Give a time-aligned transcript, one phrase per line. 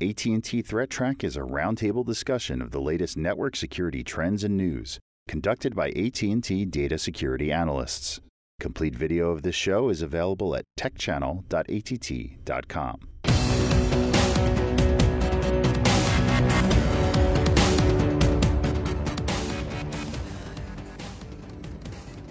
[0.00, 5.00] AT&T Threat Track is a roundtable discussion of the latest network security trends and news,
[5.26, 8.20] conducted by AT&T data security analysts.
[8.60, 13.00] Complete video of this show is available at techchannel.att.com.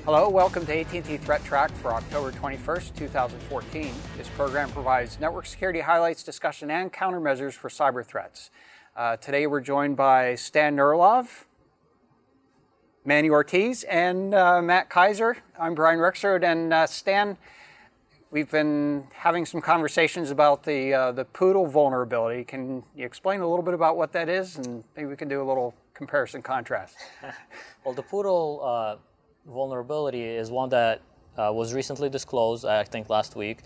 [0.08, 3.94] Hello, welcome to AT&T Threat Track for October 21st, 2014.
[4.18, 8.50] This program provides network security highlights, discussion, and countermeasures for cyber threats.
[8.96, 11.44] Uh, today we're joined by Stan Nurilov,
[13.04, 15.40] Manny Ortiz, and uh, Matt Kaiser.
[15.60, 17.36] I'm Brian Rexroad, and uh, Stan,
[18.32, 22.46] we've been having some conversations about the, uh, the Poodle vulnerability.
[22.46, 25.42] Can you explain a little bit about what that is, and maybe we can do
[25.42, 26.96] a little comparison contrast?
[27.84, 28.96] well, the Poodle uh,
[29.48, 31.02] vulnerability is one that
[31.38, 33.60] uh, was recently disclosed, I think last week.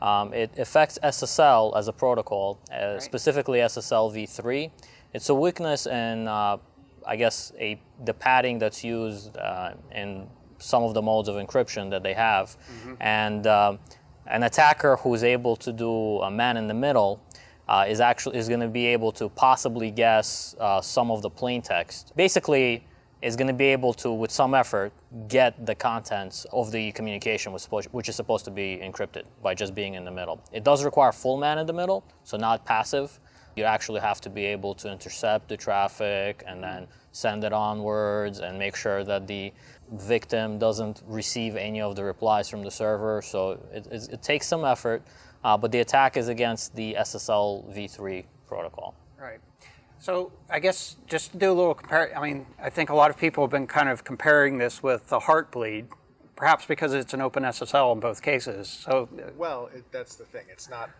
[0.00, 3.02] Um, it affects SSL as a protocol, uh, right.
[3.02, 4.70] specifically SSL v3.
[5.12, 6.58] It's a weakness in, uh,
[7.06, 11.90] I guess, a, the padding that's used uh, in some of the modes of encryption
[11.90, 12.56] that they have.
[12.56, 12.94] Mm-hmm.
[13.00, 13.78] And um,
[14.26, 17.20] an attacker who is able to do a man in the middle
[17.68, 21.30] uh, is actually is going to be able to possibly guess uh, some of the
[21.30, 22.12] plain text.
[22.16, 22.84] Basically,
[23.20, 24.92] is going to be able to, with some effort,
[25.26, 29.94] get the contents of the communication, which is supposed to be encrypted by just being
[29.94, 30.40] in the middle.
[30.52, 33.18] It does require full man in the middle, so not passive.
[33.56, 38.38] You actually have to be able to intercept the traffic and then send it onwards
[38.38, 39.52] and make sure that the
[39.92, 43.20] victim doesn't receive any of the replies from the server.
[43.20, 45.02] So it, it, it takes some effort,
[45.42, 48.94] uh, but the attack is against the SSL v3 protocol.
[49.20, 49.40] Right.
[50.00, 53.10] So I guess just to do a little compare, I mean, I think a lot
[53.10, 55.86] of people have been kind of comparing this with the Heartbleed,
[56.36, 58.68] perhaps because it's an OpenSSL in both cases.
[58.68, 60.44] So well, it, that's the thing.
[60.50, 60.90] It's not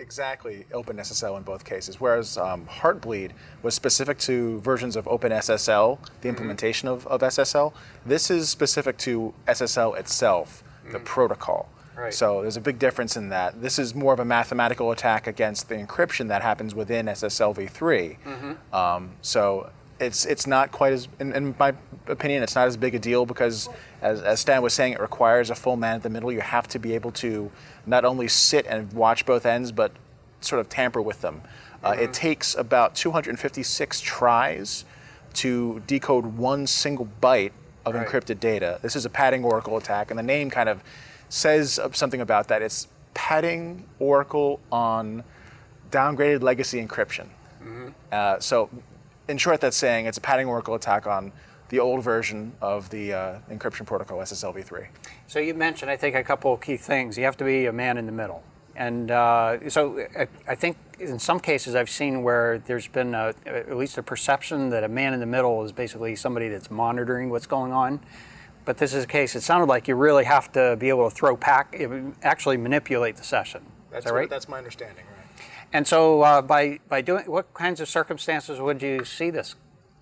[0.00, 2.00] exactly OpenSSL in both cases.
[2.00, 6.28] Whereas um, Heartbleed was specific to versions of OpenSSL, the mm-hmm.
[6.28, 7.06] implementation mm-hmm.
[7.08, 7.72] of, of SSL.
[8.06, 10.92] This is specific to SSL itself, mm-hmm.
[10.92, 11.68] the protocol.
[11.98, 12.14] Right.
[12.14, 13.60] So there's a big difference in that.
[13.60, 18.18] This is more of a mathematical attack against the encryption that happens within SSLv3.
[18.24, 18.74] Mm-hmm.
[18.74, 21.74] Um, so it's it's not quite as, in, in, my
[22.06, 23.68] opinion, it's not as big a deal because,
[24.00, 26.30] as, as Stan was saying, it requires a full man at the middle.
[26.30, 27.50] You have to be able to
[27.84, 29.90] not only sit and watch both ends, but
[30.40, 31.42] sort of tamper with them.
[31.82, 32.02] Uh, mm-hmm.
[32.02, 34.84] It takes about 256 tries
[35.34, 37.52] to decode one single byte
[37.84, 38.06] of right.
[38.06, 38.78] encrypted data.
[38.82, 40.82] This is a padding oracle attack, and the name kind of
[41.28, 42.62] says something about that.
[42.62, 45.24] It's padding Oracle on
[45.90, 47.26] downgraded legacy encryption.
[47.62, 47.88] Mm-hmm.
[48.12, 48.70] Uh, so,
[49.28, 51.32] in short, that's saying it's a padding Oracle attack on
[51.68, 54.86] the old version of the uh, encryption protocol SSLv3.
[55.26, 57.18] So you mentioned, I think, a couple of key things.
[57.18, 58.42] You have to be a man in the middle.
[58.74, 63.34] And uh, so I, I, think in some cases I've seen where there's been a,
[63.44, 67.28] at least a perception that a man in the middle is basically somebody that's monitoring
[67.28, 67.98] what's going on
[68.68, 69.34] but this is a case.
[69.34, 71.74] It sounded like you really have to be able to throw pack,
[72.22, 73.64] actually manipulate the session.
[73.90, 74.24] That's that right?
[74.24, 75.46] What, that's my understanding, right?
[75.72, 79.54] And so, uh, by by doing, what kinds of circumstances would you see this?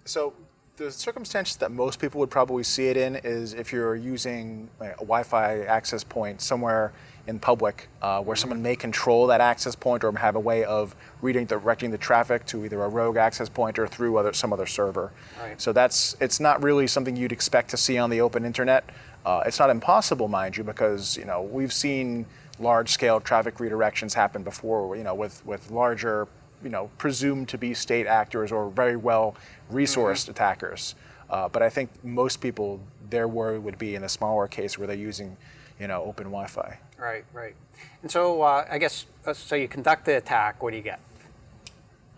[0.04, 0.34] So,
[0.78, 4.94] the circumstances that most people would probably see it in is if you're using a
[4.96, 6.92] Wi-Fi access point somewhere
[7.26, 10.94] in public uh, where someone may control that access point or have a way of
[11.22, 15.12] redirecting the traffic to either a rogue access point or through other, some other server.
[15.40, 15.60] Right.
[15.60, 18.88] So that's it's not really something you'd expect to see on the open internet.
[19.24, 22.26] Uh, it's not impossible, mind you, because you know we've seen
[22.58, 24.96] large-scale traffic redirections happen before.
[24.96, 26.28] You know, with with larger,
[26.62, 29.34] you know, presumed to be state actors or very well
[29.72, 30.30] resourced mm-hmm.
[30.30, 30.94] attackers.
[31.28, 34.86] Uh, but I think most people, their worry would be in a smaller case where
[34.86, 35.36] they're using,
[35.80, 36.78] you know, open Wi-Fi.
[36.98, 37.54] Right, right.
[38.02, 41.00] And so uh, I guess, uh, so you conduct the attack, what do you get?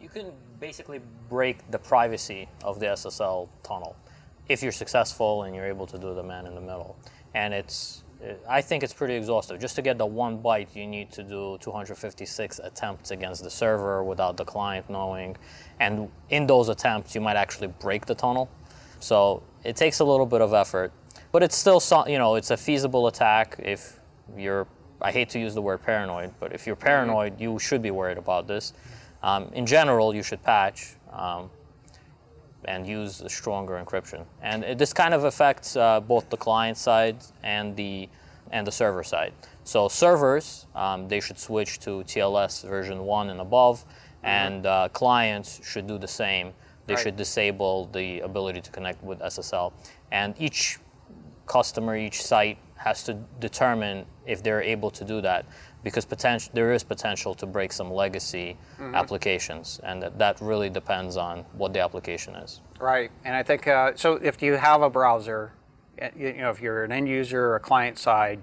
[0.00, 3.96] You can basically break the privacy of the SSL tunnel
[4.48, 6.96] if you're successful and you're able to do the man in the middle.
[7.34, 8.04] And it's,
[8.48, 9.60] I think it's pretty exhaustive.
[9.60, 14.02] Just to get the one byte, you need to do 256 attempts against the server
[14.02, 15.36] without the client knowing.
[15.80, 18.48] And in those attempts, you might actually break the tunnel.
[19.00, 20.92] So it takes a little bit of effort,
[21.30, 23.97] but it's still, you know, it's a feasible attack if
[24.36, 24.66] you're,
[25.00, 26.86] I hate to use the word paranoid, but if you're mm-hmm.
[26.86, 28.72] paranoid, you should be worried about this.
[29.22, 31.50] Um, in general, you should patch um,
[32.64, 34.24] and use a stronger encryption.
[34.42, 38.08] And it, this kind of affects uh, both the client side and the
[38.50, 39.34] and the server side.
[39.64, 44.26] So servers, um, they should switch to TLS version one and above, mm-hmm.
[44.26, 46.52] and uh, clients should do the same.
[46.86, 47.02] They right.
[47.02, 49.74] should disable the ability to connect with SSL.
[50.10, 50.78] And each
[51.46, 53.96] customer, each site has to determine
[54.26, 55.44] if they're able to do that.
[55.84, 58.48] because potential there is potential to break some legacy
[58.80, 58.94] Mm-hmm.
[59.02, 62.60] applications, and that, that really depends on what the application is.
[62.92, 64.08] Right, and I think uh, so.
[64.30, 65.40] If you have a browser,
[66.16, 68.38] you, you know, if you're an end user or a client side,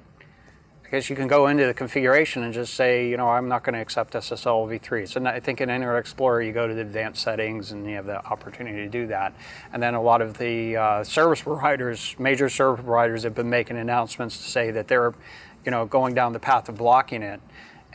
[0.85, 3.63] I guess you can go into the configuration and just say, you know, I'm not
[3.63, 5.07] going to accept SSL v3.
[5.07, 8.05] So I think in Internet Explorer, you go to the advanced settings and you have
[8.05, 9.33] the opportunity to do that.
[9.73, 13.77] And then a lot of the uh, service providers, major service providers, have been making
[13.77, 15.15] announcements to say that they're,
[15.65, 17.41] you know, going down the path of blocking it.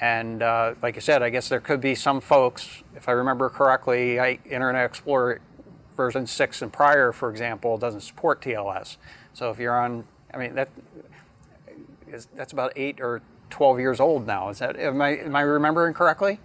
[0.01, 3.51] And uh, like I said, I guess there could be some folks, if I remember
[3.51, 5.41] correctly, I, Internet Explorer
[5.97, 8.97] version 6 and prior, for example, doesn't support TLS.
[9.33, 10.05] So if you're on,
[10.35, 10.71] I mean, that
[12.13, 14.49] is, that's about 8 or 12 years old now.
[14.49, 16.41] Is that, am I, am I remembering correctly?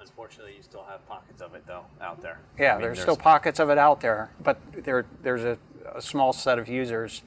[0.00, 2.40] Unfortunately, you still have pockets of it though out there.
[2.58, 5.58] Yeah, I mean, there's, still pockets of it out there, but there, there's a,
[5.94, 7.22] a small set of users.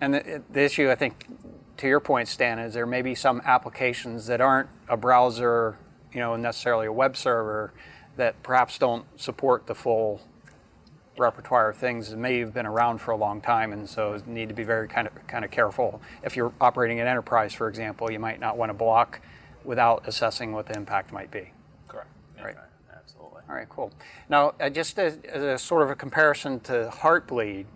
[0.00, 1.26] And the, the issue, I think,
[1.78, 5.78] to your point, Stan, is there may be some applications that aren't a browser,
[6.12, 7.72] you know, necessarily a web server,
[8.16, 10.20] that perhaps don't support the full
[11.18, 14.48] repertoire of things that may have been around for a long time, and so need
[14.48, 16.00] to be very kind of kind of careful.
[16.22, 19.20] If you're operating an enterprise, for example, you might not want to block
[19.64, 21.52] without assessing what the impact might be.
[21.88, 22.08] Correct.
[22.42, 22.54] Right.
[22.94, 23.42] Absolutely.
[23.48, 23.92] All right, cool.
[24.28, 27.66] Now, uh, just as, as a sort of a comparison to Heartbleed,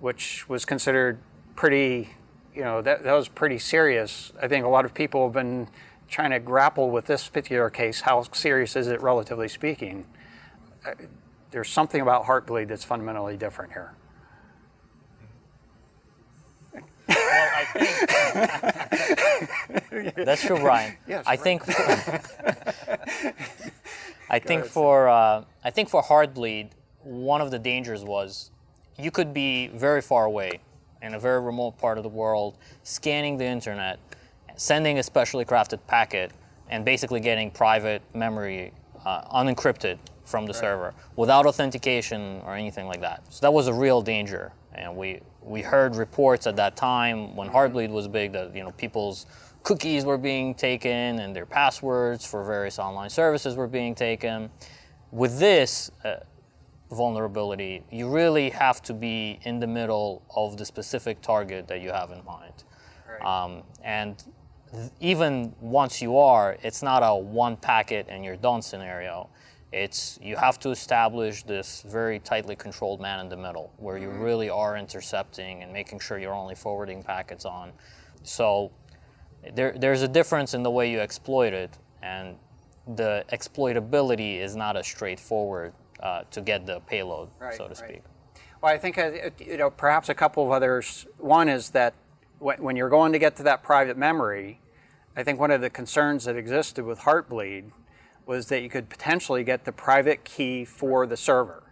[0.00, 1.18] which was considered
[1.56, 2.10] pretty,
[2.54, 4.32] you know, that, that was pretty serious.
[4.40, 5.68] I think a lot of people have been
[6.08, 8.02] trying to grapple with this particular case.
[8.02, 10.06] How serious is it, relatively speaking?
[10.86, 10.92] Uh,
[11.50, 13.92] there's something about Heartbleed that's fundamentally different here.
[17.08, 17.88] Well, I think
[20.26, 20.94] that's true, Brian.
[21.08, 21.40] Yes, I right.
[21.40, 21.62] think.
[24.30, 26.68] I think for uh, I think for Heartbleed,
[27.02, 28.50] one of the dangers was
[28.98, 30.60] you could be very far away
[31.00, 33.98] in a very remote part of the world, scanning the internet,
[34.56, 36.30] sending a specially crafted packet,
[36.68, 38.74] and basically getting private memory
[39.06, 39.96] uh, unencrypted
[40.28, 43.22] from the server without authentication or anything like that.
[43.30, 47.48] So that was a real danger, and we we heard reports at that time when
[47.48, 49.26] Heartbleed was big that you know people's
[49.62, 54.50] cookies were being taken and their passwords for various online services were being taken.
[55.10, 56.16] With this uh,
[56.90, 61.90] vulnerability, you really have to be in the middle of the specific target that you
[61.90, 62.64] have in mind.
[63.24, 64.22] Um, and
[64.70, 69.28] th- even once you are, it's not a one packet and you're done scenario.
[69.70, 74.08] It's you have to establish this very tightly controlled man in the middle where you
[74.08, 77.72] really are intercepting and making sure you're only forwarding packets on.
[78.22, 78.70] So
[79.54, 82.36] there, there's a difference in the way you exploit it, and
[82.96, 87.76] the exploitability is not as straightforward uh, to get the payload, Right, so to right.
[87.76, 88.02] speak.
[88.62, 91.06] Well, I think uh, you know perhaps a couple of others.
[91.18, 91.94] One is that
[92.38, 94.60] when you're going to get to that private memory,
[95.16, 97.72] I think one of the concerns that existed with Heartbleed
[98.28, 101.62] was that you could potentially get the private key for the server,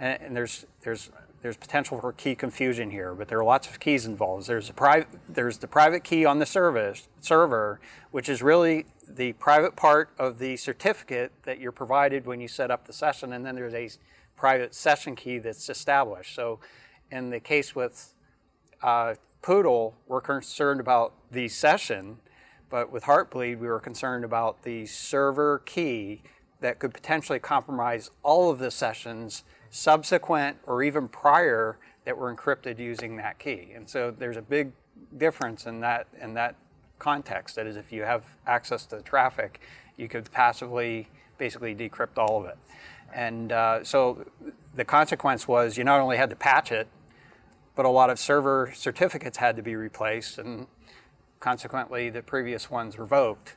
[0.00, 1.10] and, and there's there's
[1.42, 4.48] there's potential for key confusion here, but there are lots of keys involved.
[4.48, 7.80] There's a private there's the private key on the service server,
[8.10, 12.70] which is really the private part of the certificate that you're provided when you set
[12.70, 13.90] up the session, and then there's a
[14.36, 16.34] private session key that's established.
[16.34, 16.60] So,
[17.10, 18.14] in the case with
[18.82, 22.18] uh, Poodle, we're concerned about the session,
[22.70, 26.22] but with Heartbleed, we were concerned about the server key
[26.60, 32.78] that could potentially compromise all of the sessions subsequent or even prior that were encrypted
[32.78, 33.72] using that key.
[33.74, 34.72] And so there's a big
[35.16, 36.56] difference in that in that
[36.98, 37.56] context.
[37.56, 39.60] That is, if you have access to the traffic,
[39.96, 41.08] you could passively
[41.38, 42.58] basically decrypt all of it.
[43.12, 44.26] And uh, so
[44.74, 46.88] the consequence was you not only had to patch it,
[47.74, 50.66] but a lot of server certificates had to be replaced, and
[51.40, 53.56] consequently, the previous ones revoked.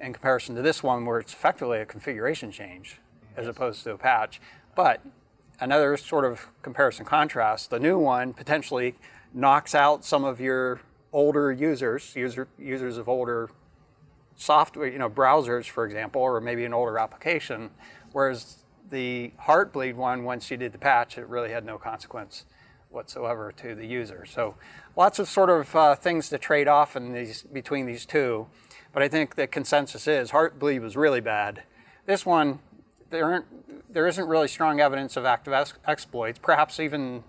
[0.00, 3.00] In comparison to this one, where it's effectively a configuration change
[3.36, 4.40] as opposed to a patch.
[4.74, 5.02] But
[5.60, 8.94] another sort of comparison contrast, the new one potentially
[9.34, 10.80] knocks out some of your
[11.12, 13.50] older users, user, users of older
[14.36, 17.70] software, you know, browsers, for example, or maybe an older application,
[18.12, 22.44] whereas the Heartbleed one, once you did the patch, it really had no consequence
[22.90, 24.24] whatsoever to the user.
[24.26, 24.56] So
[24.96, 28.46] lots of sort of uh, things to trade off in these between these two,
[28.92, 31.62] but I think the consensus is Heartbleed was really bad.
[32.06, 32.58] This one,
[33.10, 36.38] there aren't, there isn't really strong evidence of active ex- exploits.
[36.40, 37.22] Perhaps even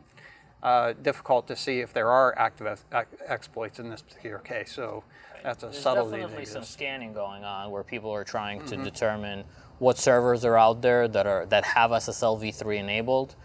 [0.63, 4.71] uh, difficult to see if there are active ex- ex- exploits in this particular case.
[4.71, 5.03] So
[5.43, 8.67] that's a There's subtlety that definitely some scanning going on where people are trying Mm-hmm.
[8.69, 9.43] to determine
[9.79, 13.35] what servers are out there that are that have SSL v3 enabled.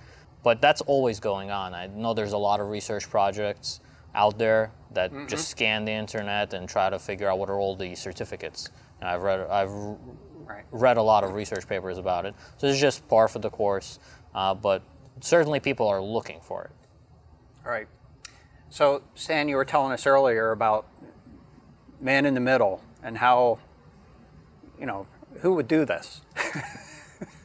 [0.47, 1.75] But that's always going on.
[1.75, 3.81] I know there's a lot of research projects
[4.15, 5.27] out there that Mm-hmm.
[5.27, 9.09] just scan the internet and try to figure out what are all the certificates And
[9.09, 9.73] I've read I've
[10.47, 10.65] Right.
[10.71, 12.35] read a lot of research papers about it.
[12.59, 13.99] So it's just par for the course,
[14.37, 14.83] uh, but
[15.21, 16.71] certainly people are looking for it.
[17.65, 17.89] All right.
[18.71, 20.87] So, Stan, you were telling us earlier about
[22.01, 23.59] man in the middle and how,
[24.79, 25.09] you know,
[25.41, 26.21] who would do this?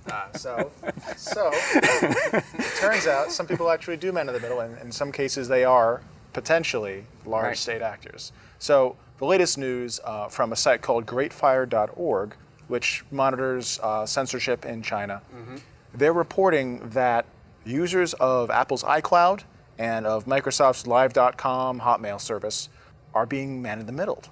[0.09, 0.71] Ah, so,
[1.15, 2.43] so it
[2.79, 5.63] turns out some people actually do men in the middle, and in some cases they
[5.63, 6.01] are
[6.33, 7.57] potentially large Right.
[7.57, 8.31] state actors.
[8.59, 12.35] So the latest news uh, from a site called GreatFire.org,
[12.67, 15.21] which monitors uh, censorship in China,
[15.93, 17.25] they're reporting that
[17.65, 19.41] users of Apple's iCloud
[19.77, 22.69] and of Microsoft's Live.com Hotmail service
[23.13, 24.23] are being man in the middle.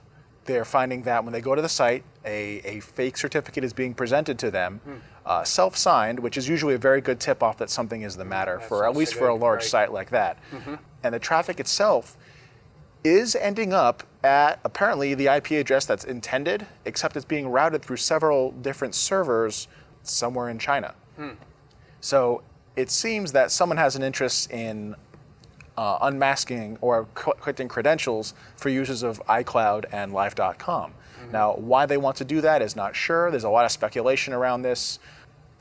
[0.49, 3.93] They're finding that when they go to the site, a, a fake certificate is being
[3.93, 4.81] presented to them,
[5.25, 8.25] uh, self signed, which is usually a very good tip off that something is the
[8.25, 9.69] matter, for at least for a large right.
[9.69, 10.37] site like that.
[11.03, 12.17] And the traffic itself
[13.03, 17.97] is ending up at apparently the IP address that's intended, except it's being routed through
[17.97, 19.67] several different servers
[20.03, 20.93] somewhere in China.
[22.01, 22.41] So
[22.75, 24.95] it seems that someone has an interest in
[25.79, 30.91] uh, unmasking or collecting credentials for users of iCloud and Live.com.
[31.31, 33.29] Now, why they want to do that is not sure.
[33.31, 34.99] There's a lot of speculation around this.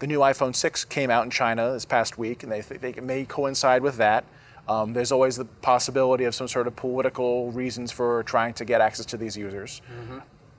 [0.01, 2.91] The new iPhone 6 came out in China this past week, and they think they-
[2.91, 4.25] it may coincide with that.
[4.69, 8.81] Um, there's always the possibility of some sort of political reasons for trying to get
[8.81, 9.83] access to these users.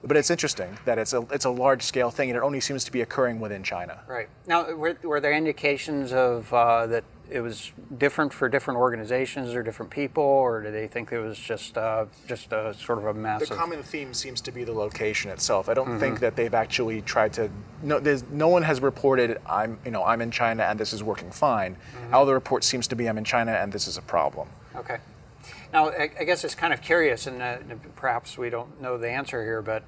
[0.04, 2.86] But it's interesting that it's a it's a large scale thing, and it only seems
[2.86, 4.00] to be occurring within China.
[4.08, 4.30] Right.
[4.48, 9.64] Now, were, were there indications of uh, that it was different for different organizations or
[9.64, 13.14] different people, or do they think it was just uh, just a sort of a
[13.14, 13.50] massive?
[13.50, 15.70] The common theme seems to be the location itself.
[15.70, 17.50] I don't think that they've actually tried to.
[17.84, 21.04] No, there's, no one has reported I'm, you know, I'm in China and this is
[21.04, 21.78] working fine.
[22.12, 24.48] All the report seems to be I'm in China and this is a problem.
[24.76, 24.98] Okay.
[25.72, 27.58] Now, I, I guess it's kind of curious, and uh,
[27.96, 29.84] perhaps we don't know the answer here, but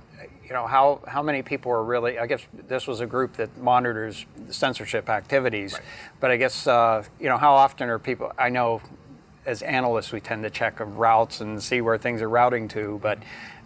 [0.46, 2.20] you know, how how many people are really?
[2.20, 5.80] I guess this was a group that monitors censorship activities,
[6.20, 8.32] but I guess uh, you know, how often are people?
[8.38, 8.82] I know,
[9.46, 13.00] as analysts, we tend to check of routes and see where things are routing to,
[13.02, 13.18] but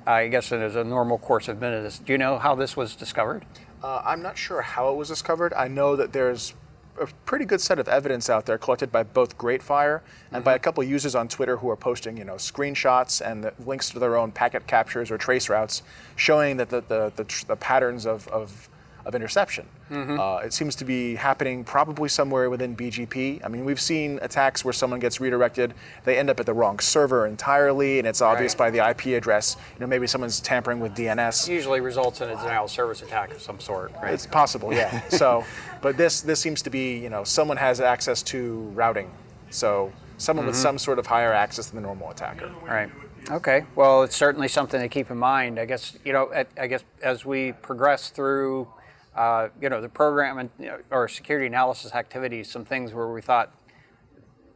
[0.07, 1.99] I guess it is a normal course of business.
[1.99, 3.45] Do you know how this was discovered?
[3.83, 5.53] Uh, I'm not sure how it was discovered.
[5.53, 6.53] I know that there's
[6.99, 10.55] a pretty good set of evidence out there collected by both GreatFire and by a
[10.55, 10.63] mm-hmm.
[10.63, 14.15] couple users on Twitter who are posting, you know, screenshots and the links to their
[14.15, 15.83] own packet captures or trace routes,
[16.15, 18.69] showing that the the, the, tr- the patterns of, of
[19.05, 19.67] of interception.
[19.91, 23.41] Uh, it seems to be happening probably somewhere within BGP.
[23.43, 25.73] I mean, we've seen attacks where someone gets redirected,
[26.05, 28.57] they end up at the wrong server entirely, and it's obvious Right.
[28.57, 29.57] by the IP address.
[29.75, 31.47] You know, maybe someone's tampering with DNS.
[31.47, 34.13] Usually results in a denial of service attack of some sort, right?
[34.13, 35.01] It's possible, yeah.
[35.09, 35.43] so,
[35.81, 39.11] but this this seems to be, you know, someone has access to routing,
[39.51, 42.49] so someone with some sort of higher access than the normal attacker.
[42.65, 42.89] Right.
[43.29, 43.65] Okay.
[43.75, 45.59] Well, it's certainly something to keep in mind.
[45.59, 46.31] I guess you know.
[46.33, 48.67] I- I guess as we progress through,
[49.15, 53.07] uh, you know, the program and you know, or security analysis activities, some things where
[53.07, 53.53] we thought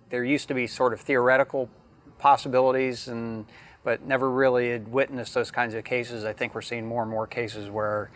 [0.09, 1.69] there used to be sort of theoretical
[2.17, 3.45] possibilities, and
[3.83, 6.25] but never really had witnessed those kinds of cases.
[6.25, 8.11] I think we're seeing more and more cases where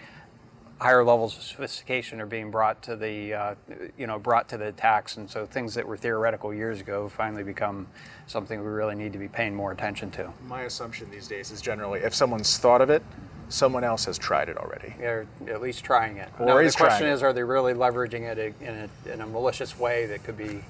[0.84, 3.56] higher levels of sophistication are being brought to the uh,
[3.98, 5.18] you know brought to the attacks.
[5.18, 7.88] And so things that were theoretical years ago finally become
[8.28, 10.32] something we really need to be paying more attention to.
[10.46, 13.02] My assumption these days is generally if someone's thought of it,
[13.48, 14.94] someone else has tried it already.
[15.00, 16.30] they're at least trying it.
[16.38, 19.80] Or now, the question is are they really leveraging it in a, in a malicious
[19.80, 20.66] way that could be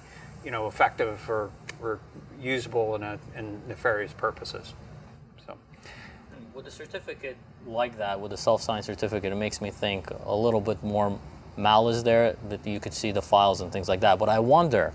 [0.45, 1.49] you know effective or,
[1.81, 1.99] or
[2.39, 4.73] usable in, a, in nefarious purposes
[6.53, 10.61] With a certificate like that, with a self-signed certificate, it makes me think a little
[10.61, 11.17] bit more
[11.57, 14.19] malice there, that you could see the files and things like that.
[14.19, 14.93] But I wonder,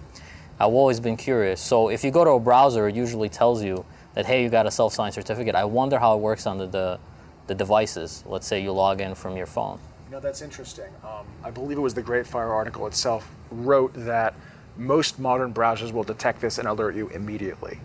[0.60, 1.60] I've always been curious.
[1.60, 3.84] So if you go to a browser, it usually tells you
[4.14, 5.56] that, hey, you got a self-signed certificate.
[5.56, 7.00] I wonder how it works on the, the,
[7.48, 8.22] the devices.
[8.24, 9.80] Let's say you log in from your phone.
[10.06, 10.90] You know, that's interesting.
[11.02, 14.34] Um, I believe it was the Great Fire article itself wrote that
[14.76, 17.80] most modern browsers will detect this and alert you immediately.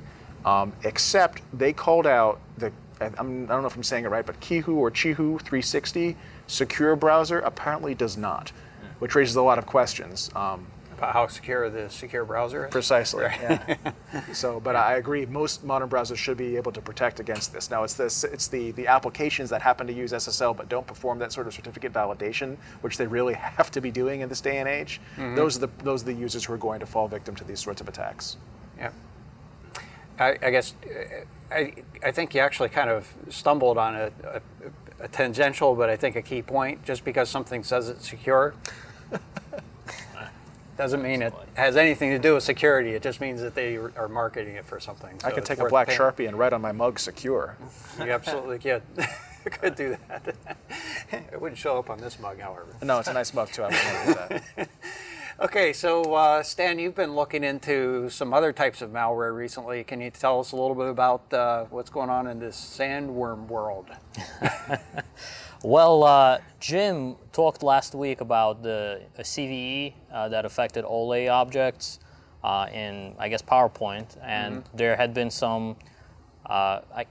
[0.46, 2.72] Um, except they called out the,
[3.02, 6.16] I I'm- I don't know if I'm saying it right, but Kihu or Chihu 360
[6.48, 8.52] secure browser apparently does not,
[9.00, 10.30] which raises a lot of questions.
[10.36, 13.24] Um, about how secure the secure browser is Precisely.
[13.26, 13.76] Yeah.
[14.32, 15.26] so, but I agree.
[15.26, 17.72] Most modern browsers should be able to protect against this.
[17.72, 18.24] Now, it's this.
[18.24, 21.54] It's the the applications that happen to use SSL but don't perform that sort of
[21.54, 25.02] certificate validation, which they really have to be doing in this day and age.
[25.18, 27.60] Those are the those are the users who are going to fall victim to these
[27.60, 28.38] sorts of attacks.
[28.78, 28.92] Yeah.
[30.20, 34.42] I, I guess uh, I, I think you actually kind of stumbled on a, a,
[35.02, 36.84] a tangential, but I think a key point.
[36.84, 38.54] Just because something says it's secure
[40.78, 42.92] doesn't mean it has anything to do with security.
[42.92, 45.20] It just means that they are marketing it for something.
[45.24, 47.58] I could take a black paying- sharpie and write on my mug "secure."
[48.00, 48.82] You absolutely could.
[49.46, 50.36] could do that.
[51.12, 52.66] it wouldn't show up on this mug, however.
[52.82, 53.64] No, it's a nice mug too.
[53.64, 54.70] I would that.
[55.40, 59.84] Okay, so uh, Stan, you've been looking into some other types of malware recently.
[59.84, 63.48] Can you tell us a little bit about uh, what's going on in this sandworm
[63.48, 63.88] world?
[65.66, 72.00] Well, uh, Jim talked last week about the a CVE uh, that affected OLE objects
[72.44, 75.78] uh, in, I guess, PowerPoint, and there had been some
[76.48, 77.06] uh, I,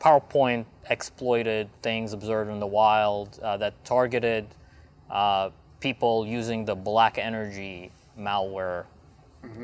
[0.00, 4.46] PowerPoint exploited things observed in the wild uh, that targeted
[5.10, 8.84] uh, people using the Black Energy malware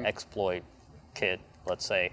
[0.04, 0.62] exploit
[1.14, 2.12] kit, let's say.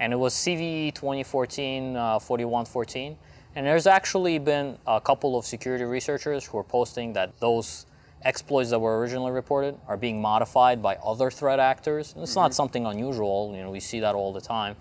[0.00, 3.16] And it was CVE 2014 uh, 4114.
[3.54, 7.86] And there's actually been a couple of security researchers who are posting that those
[8.22, 12.14] exploits that were originally reported are being modified by other threat actors.
[12.14, 14.76] And it's not something unusual, you know, we see that all the time.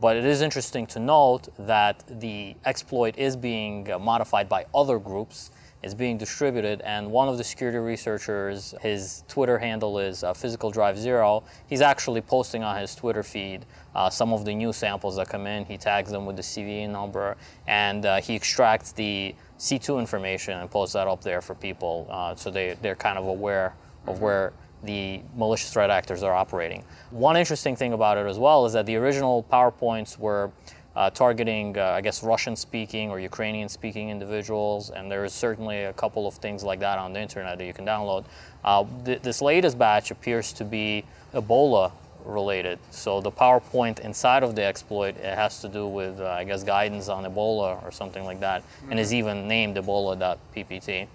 [0.00, 4.98] But it is interesting to note that the exploit is being uh, modified by other
[4.98, 5.50] groups
[5.84, 6.80] is being distributed.
[6.80, 11.44] And one of the security researchers, his Twitter handle is uh, Physical Drive Zero.
[11.68, 15.46] He's actually posting on his Twitter feed uh, some of the new samples that come
[15.46, 15.66] in.
[15.66, 17.36] He tags them with the CVE number,
[17.66, 22.34] and uh, he extracts the C2 information and posts that up there for people, uh,
[22.34, 23.74] so they they're kind of aware
[24.06, 26.84] of where the malicious threat actors are operating.
[27.10, 30.50] One interesting thing about it as well is that the original PowerPoints were
[30.96, 35.82] uh, targeting, uh, I guess, Russian speaking or Ukrainian speaking individuals, and there is certainly
[35.84, 38.24] a couple of things like that on the internet that you can download.
[38.64, 41.92] Uh, th- this latest batch appears to be Ebola
[42.24, 42.78] related.
[42.90, 46.62] So the PowerPoint inside of the exploit it has to do with, uh, I guess,
[46.64, 51.06] guidance on Ebola or something like that, and is even named Ebola.ppt,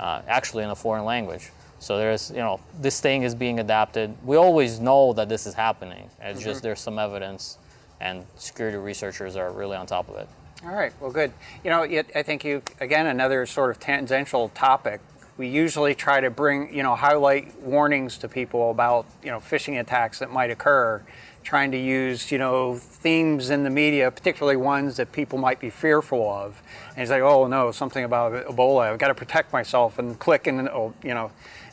[0.00, 1.50] uh, actually in a foreign language.
[1.78, 4.14] So there's, you know, this thing is being adapted.
[4.24, 6.10] We always know that this is happening.
[6.20, 7.56] It's just there's some evidence,
[8.00, 10.28] and security researchers are really on top of it.
[10.64, 11.32] All right, well, good.
[11.64, 15.00] You know, yet I think you, again, another sort of tangential topic.
[15.38, 19.80] We usually try to bring, you know, highlight warnings to people about, you know, phishing
[19.80, 21.02] attacks that might occur,
[21.42, 25.70] trying to use, you know, themes in the media, particularly ones that people might be
[25.70, 26.62] fearful of.
[26.90, 28.92] And he's like, oh, no, something about Ebola.
[28.92, 31.30] I've got to protect myself and click and, oh, you know.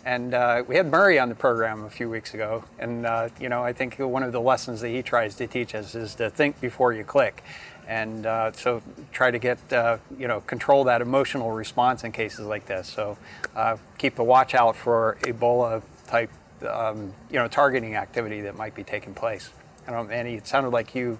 [0.07, 2.63] And uh, we had Murray on the program a few weeks ago.
[2.79, 5.75] And, uh, you know, I think one of the lessons that he tries to teach
[5.75, 7.43] us is to think before you click
[7.87, 12.45] and uh, so try to get uh, you know control that emotional response in cases
[12.45, 12.87] like this.
[12.87, 13.17] So
[13.55, 16.29] uh, keep a watch out for Ebola type
[16.67, 19.51] um, you know targeting activity that might be taking place.
[19.87, 20.35] I don't Andy.
[20.35, 21.17] It sounded like you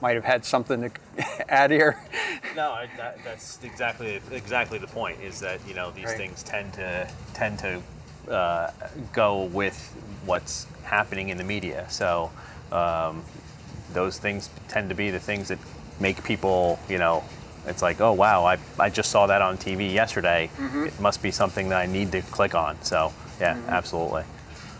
[0.00, 0.90] might have had something to
[1.48, 2.02] add here.
[2.56, 5.20] No, I, that, that's exactly exactly the point.
[5.20, 6.16] Is that you know these Right.
[6.16, 7.80] things tend to tend to
[8.30, 8.70] uh,
[9.12, 11.86] go with what's happening in the media.
[11.88, 12.30] So
[12.72, 13.22] um,
[13.92, 15.58] those things tend to be the things that
[16.00, 17.24] make people you know.
[17.66, 20.48] It's like, oh wow, I, I just saw that on TV yesterday.
[20.86, 22.80] It must be something that I need to click on.
[22.82, 24.22] So yeah, absolutely.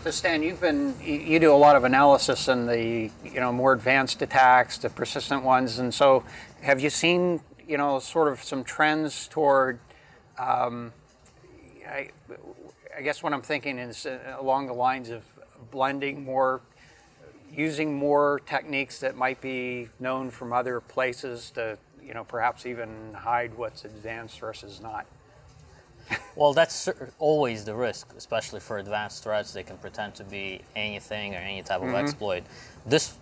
[0.05, 3.53] So Stan, you've been you you do a lot of analysis in the you know
[3.53, 6.25] more advanced attacks, the persistent ones, and so
[6.63, 9.81] have you seen you know sort of some trends toward
[10.39, 10.93] um,
[11.87, 12.11] I,
[12.99, 15.23] I guess what I'm thinking is uh, along the lines of
[15.71, 16.61] blending more,
[17.55, 23.15] using more techniques that might be known from other places to, you know, perhaps even
[23.15, 25.07] hide what's advanced versus not.
[26.35, 26.89] Well, that's
[27.21, 29.53] always the risk, especially for advanced threats.
[29.53, 32.43] They can pretend to be anything or any type of exploit.
[32.85, 33.15] This,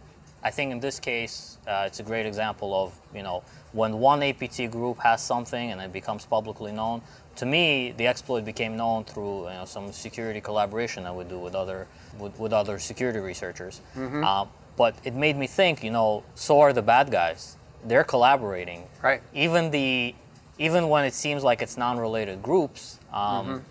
[0.42, 4.22] I think, in this case, uh, it's a great example of you know when one
[4.22, 7.02] APT group has something and it becomes publicly known.
[7.36, 11.38] To me, the exploit became known through you know, some security collaboration I would do
[11.38, 11.86] with other
[12.18, 13.80] with, with other security researchers.
[13.96, 14.46] Uh,
[14.76, 17.56] but it made me think, you know, so are the bad guys.
[17.84, 19.22] They're collaborating Right.
[19.34, 20.14] even the
[20.58, 23.62] even when it seems like it's non-related groups um,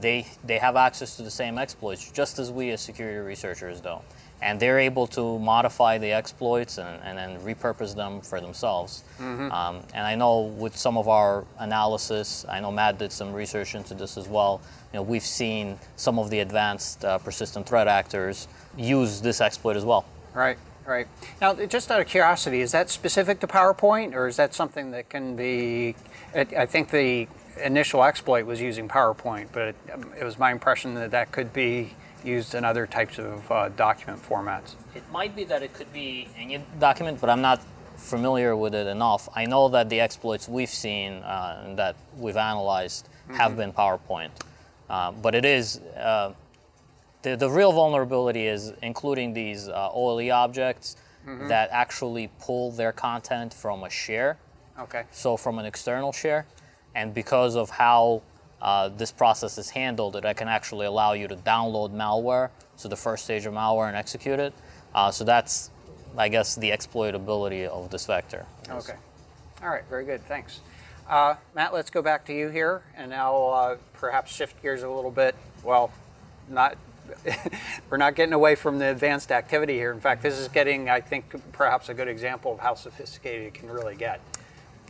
[0.00, 3.96] they they have access to the same exploits just as we as security researchers do
[4.42, 9.04] and they're able to modify the exploits and, and then repurpose them for themselves
[9.52, 13.74] um, and i know with some of our analysis i know matt did some research
[13.74, 14.60] into this as well
[14.92, 19.76] you know we've seen some of the advanced uh, persistent threat actors use this exploit
[19.76, 21.08] as well Right, right.
[21.40, 25.08] Now, just out of curiosity, is that specific to PowerPoint, or is that something that
[25.08, 25.96] can be?
[26.34, 27.26] I think the
[27.60, 31.52] initial exploit was using PowerPoint, but it, um, it was my impression that that could
[31.52, 31.94] be
[32.24, 34.74] used in other types of uh, document formats.
[34.94, 37.60] It might be that it could be any document, but I'm not
[37.96, 39.28] familiar with it enough.
[39.34, 44.30] I know that the exploits we've seen uh, and that we've analyzed have been PowerPoint,
[44.88, 46.32] uh, but it is uh,
[47.22, 50.96] the the real vulnerability is including these uh, OLE objects
[51.48, 54.36] that actually pull their content from a share
[54.80, 55.04] Okay.
[55.12, 56.46] so from an external share,
[56.94, 58.22] and because of how
[58.60, 62.88] uh, this process is handled, it I can actually allow you to download malware, so
[62.88, 64.52] the first stage of malware, and execute it.
[64.94, 65.70] Uh, so that's,
[66.16, 68.46] I guess, the exploitability of this vector.
[68.68, 68.96] Okay.
[69.62, 70.60] All right, very good, thanks.
[71.08, 74.88] Uh, Matt, let's go back to you here and now uh, perhaps shift gears a
[74.88, 75.34] little bit.
[75.64, 75.92] Well,
[76.48, 76.76] not
[77.90, 79.92] we're not getting away from the advanced activity here.
[79.92, 83.54] In fact, this is getting, I think, perhaps a good example of how sophisticated it
[83.54, 84.20] can really get.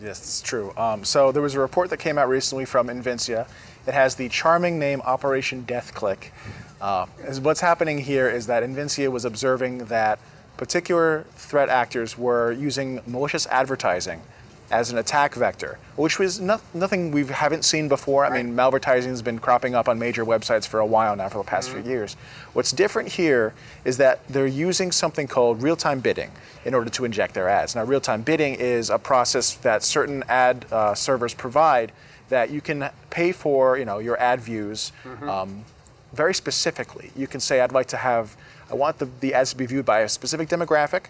[0.03, 0.73] Yes, it's true.
[0.79, 3.47] Um, so there was a report that came out recently from Invincea.
[3.87, 6.33] It has the charming name Operation Death Click.
[6.81, 7.05] Uh,
[7.43, 10.19] what's happening here is that Invincea was observing that
[10.57, 14.23] particular threat actors were using malicious advertising
[14.71, 18.25] as an attack vector, which was no, nothing we haven't seen before.
[18.25, 21.39] I mean, malvertising has been cropping up on major websites for a while now, for
[21.39, 21.83] the past mm-hmm.
[21.83, 22.15] few years.
[22.53, 23.53] What's different here
[23.85, 26.31] is that they're using something called real-time bidding
[26.65, 27.75] in order to inject their ads.
[27.75, 31.91] Now, real-time bidding is a process that certain ad uh, servers provide
[32.29, 35.29] that you can pay for, you know, your ad views mm-hmm.
[35.29, 35.65] um,
[36.13, 37.11] very specifically.
[37.17, 38.37] You can say, I'd like to have,
[38.71, 41.07] I want the, the ads to be viewed by a specific demographic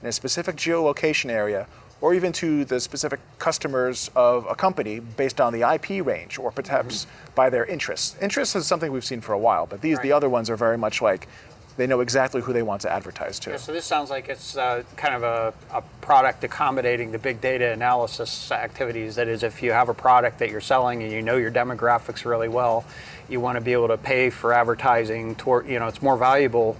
[0.00, 1.66] in a specific geolocation area
[2.02, 6.50] or even to the specific customers of a company based on the IP range or
[6.50, 7.34] perhaps mm-hmm.
[7.34, 8.16] by their interests.
[8.20, 10.02] Interests is something we've seen for a while, but these, right.
[10.02, 11.28] the other ones are very much like
[11.76, 13.50] they know exactly who they want to advertise to.
[13.50, 17.40] Yeah, so this sounds like it's uh, kind of a, a, product accommodating the big
[17.40, 19.14] data analysis activities.
[19.14, 22.26] That is, if you have a product that you're selling and you know your demographics
[22.26, 22.84] really well,
[23.28, 26.76] you want to be able to pay for advertising toward, you know, it's more valuable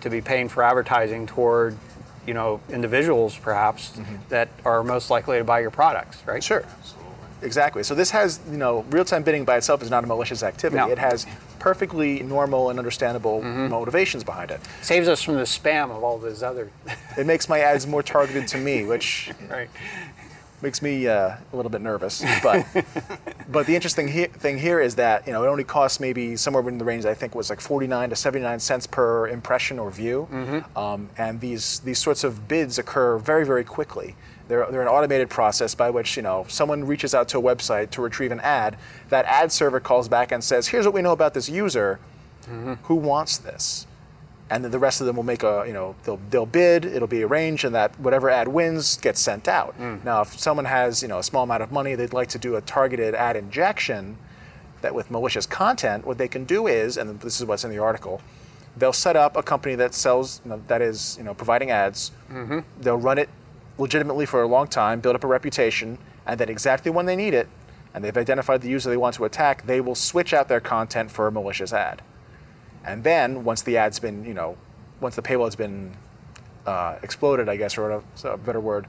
[0.00, 1.76] to be paying for advertising toward
[2.26, 4.16] you know, individuals perhaps mm-hmm.
[4.28, 6.42] that are most likely to buy your products, right?
[6.42, 6.64] Sure.
[7.42, 7.82] Exactly.
[7.82, 10.76] So this has, you know, real-time bidding by itself is not a malicious activity.
[10.76, 10.88] No.
[10.88, 11.26] It has
[11.58, 13.68] perfectly normal and understandable mm-hmm.
[13.68, 14.60] motivations behind it.
[14.80, 16.70] Saves us from the spam of all those other.
[17.18, 19.68] it makes my ads more targeted to me, which right
[20.62, 22.24] makes me uh, a little bit nervous.
[22.42, 22.66] But
[23.48, 26.66] but the interesting he- thing here is that you know it only costs maybe somewhere
[26.68, 30.28] in the range I think was like 49 to 79 cents per impression or view,
[30.30, 30.78] mm-hmm.
[30.78, 34.14] um, and these these sorts of bids occur very very quickly.
[34.48, 37.90] They're, they're an automated process by which you know someone reaches out to a website
[37.90, 38.76] to retrieve an ad.
[39.08, 41.98] That ad server calls back and says, "Here's what we know about this user.
[42.44, 42.74] Mm-hmm.
[42.84, 43.86] Who wants this?"
[44.52, 47.08] And then the rest of them will make a you know they'll they'll bid it'll
[47.08, 50.02] be arranged and that whatever ad wins gets sent out mm.
[50.04, 52.56] now if someone has you know a small amount of money they'd like to do
[52.56, 54.16] a targeted ad injection
[54.82, 57.78] that with malicious content what they can do is and this is what's in the
[57.78, 58.20] article
[58.76, 62.12] they'll set up a company that sells you know, that is you know providing ads
[62.30, 62.60] mm-hmm.
[62.80, 63.30] they'll run it
[63.78, 67.32] legitimately for a long time build up a reputation and then exactly when they need
[67.32, 67.48] it
[67.94, 71.10] and they've identified the user they want to attack they will switch out their content
[71.10, 72.02] for a malicious ad
[72.84, 74.56] and then once the ad's been, you know,
[75.00, 75.92] once the payload's been
[76.66, 78.86] uh, exploded, I guess, or a, a, better word,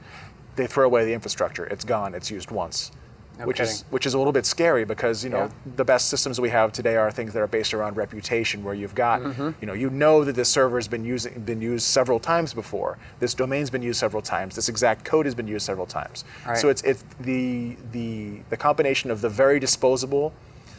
[0.56, 1.64] they throw away the infrastructure.
[1.66, 2.14] It's gone.
[2.14, 2.92] It's used once.
[3.38, 3.72] No which kidding.
[3.72, 5.72] is which is a little bit scary because you know yeah.
[5.74, 8.94] the best systems we have today are things that are based around reputation, where you've
[8.94, 9.50] got mm-hmm.
[9.60, 12.96] you know you know that this server has been using been used several times before,
[13.18, 16.24] this domain's been used several times, this exact code has been used several times.
[16.46, 16.56] Right.
[16.56, 20.32] So it's it's the the the combination of the very disposable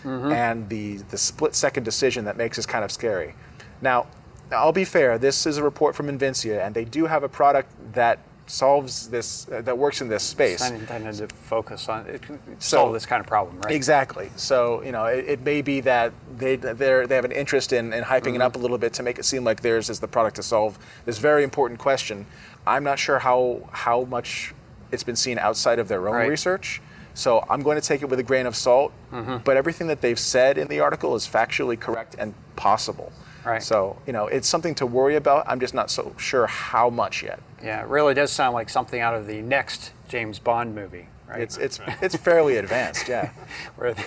[0.06, 0.32] mm-hmm.
[0.32, 3.36] and the, the split second decision that makes this kind of scary.
[3.82, 4.08] Now,
[4.52, 7.72] I'll be fair, this is a report from Invincea, and they do have a product
[7.94, 10.62] that solves this, uh, that works in this space.
[10.62, 13.74] It's not intended to focus on, it can so, solve this kind of problem, right?
[13.74, 14.30] Exactly.
[14.36, 18.04] So, you know, it, it may be that they, they have an interest in, in
[18.04, 18.36] hyping mm-hmm.
[18.36, 20.44] it up a little bit to make it seem like theirs is the product to
[20.44, 22.28] solve this very important question.
[22.68, 24.54] I'm not sure how, how much
[24.92, 26.30] it's been seen outside of their own right.
[26.30, 26.82] research.
[27.16, 29.38] So I'm going to take it with a grain of salt, mm-hmm.
[29.38, 33.12] but everything that they've said in the article is factually correct and possible.
[33.46, 33.64] Right.
[33.64, 35.46] So, you know, it's something to worry about.
[35.48, 37.40] I'm just not so sure how much yet.
[37.64, 41.42] Yeah, it really does sound like something out of the next James Bond movie, right?
[41.42, 43.32] It's it's it's fairly advanced, yeah.
[43.76, 44.04] Where they,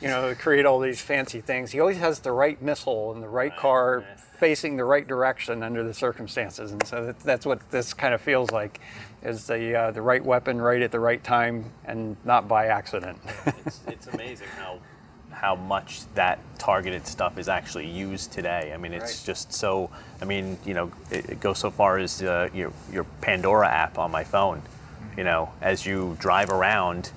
[0.00, 1.70] you know, create all these fancy things.
[1.72, 4.04] He always has the right missile and the right car
[4.38, 6.70] facing the right direction under the circumstances.
[6.72, 8.80] And so that's what this kind of feels like
[9.22, 13.18] is the uh, the right weapon right at the right time and not by accident.
[13.46, 14.78] it's, it's amazing how
[15.30, 18.72] how much that targeted stuff is actually used today.
[18.74, 19.26] I mean, it's right.
[19.26, 19.90] just so.
[20.20, 23.98] I mean, you know, it, it goes so far as uh, your your Pandora app
[23.98, 24.62] on my phone.
[25.16, 27.10] You know, as you drive around,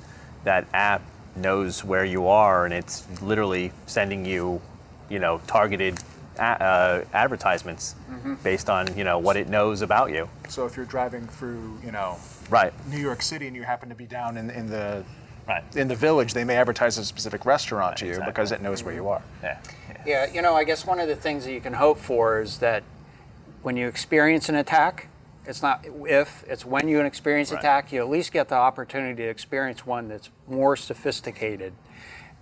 [0.44, 1.04] that app
[1.36, 4.62] knows where you are, and it's literally sending you,
[5.10, 6.00] you know, targeted
[6.40, 8.36] uh, advertisements mm-hmm.
[8.36, 10.30] based on you know what it knows about you.
[10.50, 12.18] So if you're driving through you know
[12.50, 15.04] right New York City and you happen to be down in, in the
[15.48, 15.64] right.
[15.76, 18.32] in the village, they may advertise a specific restaurant right, to you exactly.
[18.32, 19.22] because it knows where you are.
[19.44, 19.60] Yeah.
[19.90, 20.04] yeah.
[20.06, 22.58] Yeah, you know, I guess one of the things that you can hope for is
[22.60, 22.84] that
[23.62, 25.10] when you experience an attack,
[25.46, 27.60] it's not if, it's when you experience right.
[27.60, 31.74] attack, you at least get the opportunity to experience one that's more sophisticated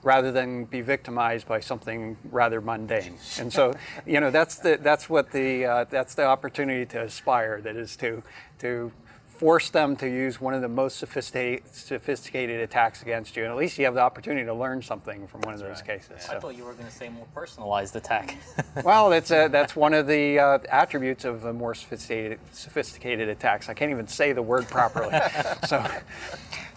[0.03, 3.17] rather than be victimized by something rather mundane.
[3.39, 3.73] And so,
[4.05, 7.61] you know, that's the that's what the uh, that's the opportunity to aspire.
[7.61, 8.23] That is to
[8.59, 8.91] to
[9.39, 13.43] force them to use one of the most sophisticated, sophisticated attacks against you.
[13.43, 16.27] And at least you have the opportunity to learn something from one of those cases.
[16.29, 18.35] I thought you were going to say more personalized attack.
[18.83, 23.69] well, that's a, that's one of the uh, attributes of a more sophisticated sophisticated attacks.
[23.69, 25.17] I can't even say the word properly.
[25.65, 25.89] so,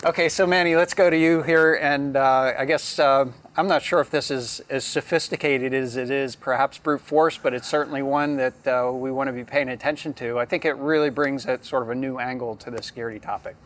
[0.04, 3.82] okay, so Manny, let's go to you here, and uh, I guess uh, I'm not
[3.82, 8.02] sure if this is as sophisticated as it is perhaps brute force, but it's certainly
[8.02, 10.38] one that uh, we want to be paying attention to.
[10.38, 13.56] I think it really brings a sort of a new angle to the security topic.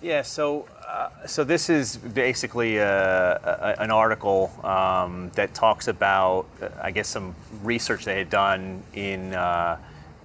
[0.00, 6.46] Yeah, so uh, so this is basically a, a, an article um, that talks about,
[6.62, 9.76] uh, I guess, some research they had done in, uh,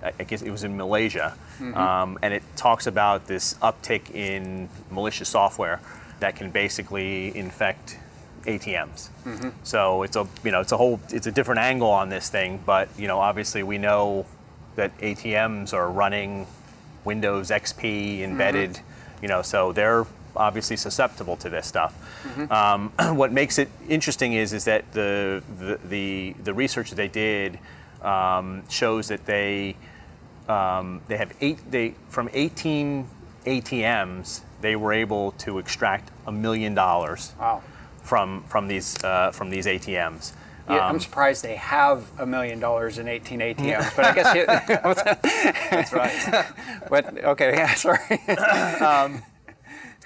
[0.02, 1.76] I guess it was in Malaysia, mm-hmm.
[1.76, 5.82] um, and it talks about this uptick in malicious software
[6.20, 7.98] that can basically infect
[8.46, 9.10] ATMs.
[9.26, 9.50] Mm-hmm.
[9.64, 12.62] So it's a you know it's a whole it's a different angle on this thing,
[12.66, 14.26] but you know obviously we know
[14.76, 16.48] that ATMs are running
[17.06, 19.24] Windows XP embedded, mm-hmm.
[19.24, 21.94] you know, so they're obviously susceptible to this stuff.
[22.24, 22.52] Mm-hmm.
[22.52, 27.08] Um, what makes it interesting is is that the the the, the research that they
[27.08, 27.60] did
[28.02, 29.76] um, shows that they
[30.48, 33.08] um, they have eight they from 18
[33.46, 37.34] ATMs they were able to extract a million dollars.
[37.40, 37.62] Wow
[38.04, 40.34] from from these uh, from these ATMs.
[40.70, 44.36] Yeah, um, I'm surprised they have a million dollars in 18 ATMs, but I guess
[44.36, 46.46] you, that's right.
[46.90, 48.00] but okay, yeah, sorry.
[48.80, 49.24] um,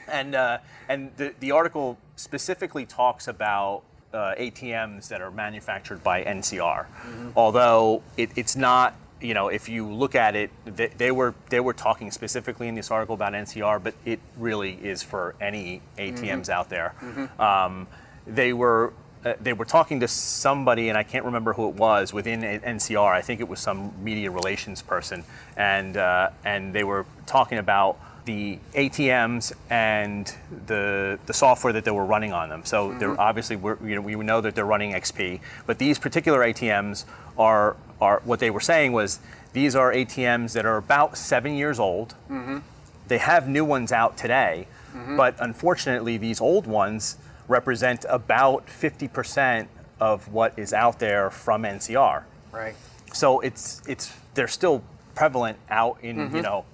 [0.07, 0.57] and uh,
[0.89, 3.83] and the the article specifically talks about
[4.13, 7.29] uh, ATMs that are manufactured by NCR, mm-hmm.
[7.35, 11.59] although it, it's not you know, if you look at it, they, they, were they
[11.59, 16.21] were talking specifically in this article about NCR, but it really is for any ATMs
[16.21, 16.51] mm-hmm.
[16.51, 16.93] out there.
[17.01, 17.41] Mm-hmm.
[17.41, 17.87] Um,
[18.25, 18.93] they were
[19.25, 23.11] uh, they were talking to somebody, and I can't remember who it was within NCR.
[23.11, 25.23] I think it was some media relations person,
[25.55, 30.35] and uh, and they were talking about the ATMs and
[30.67, 32.65] the the software that they were running on them.
[32.65, 32.99] So mm-hmm.
[32.99, 37.05] they're obviously we're, you know we know that they're running XP, but these particular ATMs
[37.37, 39.19] are are what they were saying was
[39.53, 42.15] these are ATMs that are about seven years old.
[42.29, 42.59] Mm-hmm.
[43.07, 45.15] They have new ones out today, mm-hmm.
[45.15, 49.67] but unfortunately, these old ones represent about 50%
[50.01, 52.23] of what is out there from NCR.
[52.51, 52.75] Right.
[53.13, 54.83] So it's it's they're still
[55.15, 56.35] prevalent out in mm-hmm.
[56.35, 56.65] you know,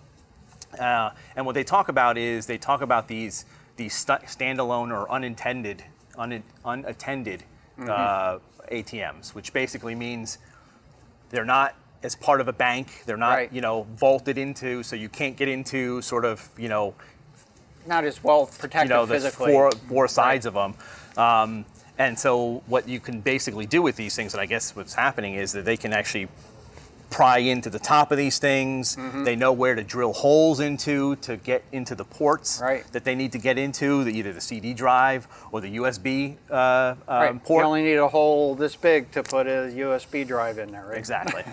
[0.80, 5.10] uh, and what they talk about is they talk about these these st- standalone or
[5.12, 5.84] unintended
[6.18, 7.44] un- unattended
[7.80, 7.90] mm-hmm.
[7.90, 8.40] uh,
[8.72, 10.38] ATMs, which basically means
[11.30, 13.04] they're not as part of a bank.
[13.06, 13.54] They're not, right.
[13.54, 16.94] you know, vaulted into, so you can't get into sort of, you know,
[17.88, 19.52] not as well protected you know, physically.
[19.52, 20.56] Four, four sides right.
[20.56, 20.76] of
[21.16, 21.24] them.
[21.24, 21.66] Um,
[21.98, 25.36] and so what you can basically do with these things, and I guess what's happening
[25.36, 26.28] is that they can actually
[27.14, 28.96] pry into the top of these things.
[28.96, 29.24] Mm-hmm.
[29.24, 32.84] They know where to drill holes into to get into the ports right.
[32.92, 36.56] that they need to get into, the, either the CD drive or the USB uh,
[36.56, 37.44] um, right.
[37.44, 37.64] port.
[37.64, 40.98] You only need a hole this big to put a USB drive in there, right?
[40.98, 41.44] Exactly.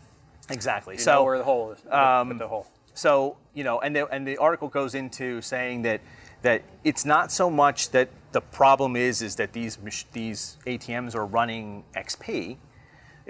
[0.48, 0.94] exactly.
[0.94, 1.78] You so know where the hole is.
[1.90, 2.66] Um, put the hole.
[2.94, 6.00] So you know, and the, and the article goes into saying that
[6.42, 9.76] that it's not so much that the problem is is that these
[10.12, 12.56] these ATMs are running XP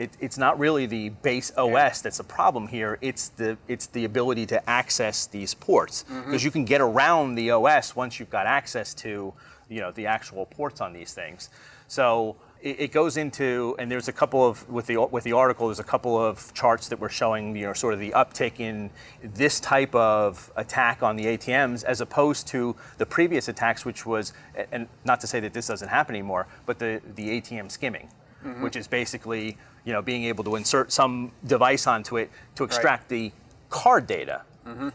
[0.01, 2.99] it, it's not really the base OS that's the problem here.
[3.03, 6.45] It's the it's the ability to access these ports because mm-hmm.
[6.45, 9.35] you can get around the OS once you've got access to
[9.69, 11.51] you know the actual ports on these things.
[11.87, 15.67] So it, it goes into and there's a couple of with the with the article
[15.67, 18.89] there's a couple of charts that were showing you know sort of the uptick in
[19.23, 24.33] this type of attack on the ATMs as opposed to the previous attacks, which was
[24.73, 28.09] and not to say that this doesn't happen anymore, but the the ATM skimming.
[28.43, 28.63] Mm-hmm.
[28.63, 33.05] which is basically you know, being able to insert some device onto it to extract
[33.05, 33.09] right.
[33.09, 33.33] the
[33.69, 34.89] card data, mm-hmm.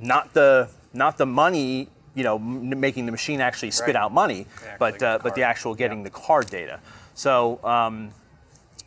[0.00, 1.88] not the not the money.
[2.14, 3.96] You know, m- making the machine actually spit right.
[3.96, 4.46] out money,
[4.78, 6.04] but uh, but the actual getting yeah.
[6.04, 6.80] the card data.
[7.14, 7.60] So.
[7.64, 8.12] Um,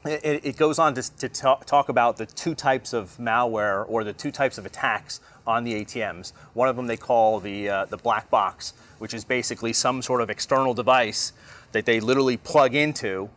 [0.06, 4.06] it, it, goes on to, to talk, talk about the two types of malware or
[4.06, 6.32] the two types of attacks on the ATMs.
[6.54, 10.22] One of them they call the uh, the black box, which is basically some sort
[10.22, 11.34] of external device
[11.72, 13.30] that they literally plug into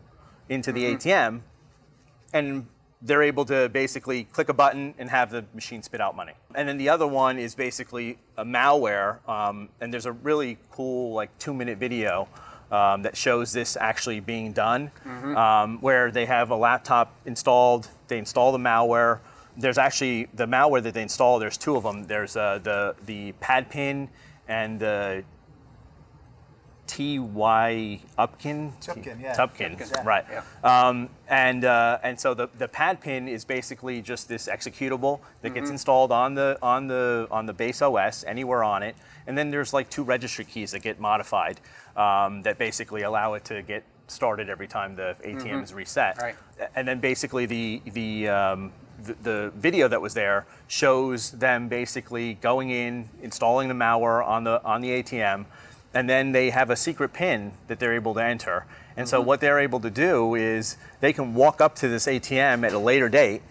[0.49, 1.09] into the mm-hmm.
[1.09, 1.41] ATM
[2.33, 2.67] and
[3.03, 6.33] they're able to basically click a button and have the machine spit out money.
[6.55, 11.15] And then the other one is basically a malware, um, and there's a really cool
[11.15, 12.29] like two minute video
[12.71, 15.37] um, that shows this actually being done, mm-hmm.
[15.37, 19.21] um, where they have a laptop installed, they install the malware.
[19.57, 21.39] There's actually the malware that they install.
[21.39, 22.07] There's two of them.
[22.07, 24.09] There's uh, the the Padpin
[24.47, 25.25] and the
[26.91, 28.01] T.Y.
[28.19, 28.73] Upkin.
[28.81, 29.33] Tyupkin, yeah.
[29.33, 30.25] Tyupkin, Tyupkin, right.
[30.29, 30.43] yeah.
[30.65, 35.71] Um, and uh, and so the, the Padpin is basically just this executable that gets
[35.71, 38.97] installed on the on the on the base OS anywhere on it,
[39.29, 41.61] and then there's like two registry keys that get modified
[41.95, 46.19] um, that basically allow it to get started every time the ATM is reset.
[46.19, 46.35] Right.
[46.75, 48.73] And then basically the the, um,
[49.05, 54.43] the the video that was there shows them basically going in, installing the malware on
[54.43, 55.47] the on the ATM,
[55.93, 58.65] and then they have a secret pin that they're able to enter.
[58.97, 59.29] And so mm-hmm.
[59.29, 62.79] what they're able to do is they can walk up to this ATM at a
[62.79, 63.43] later date.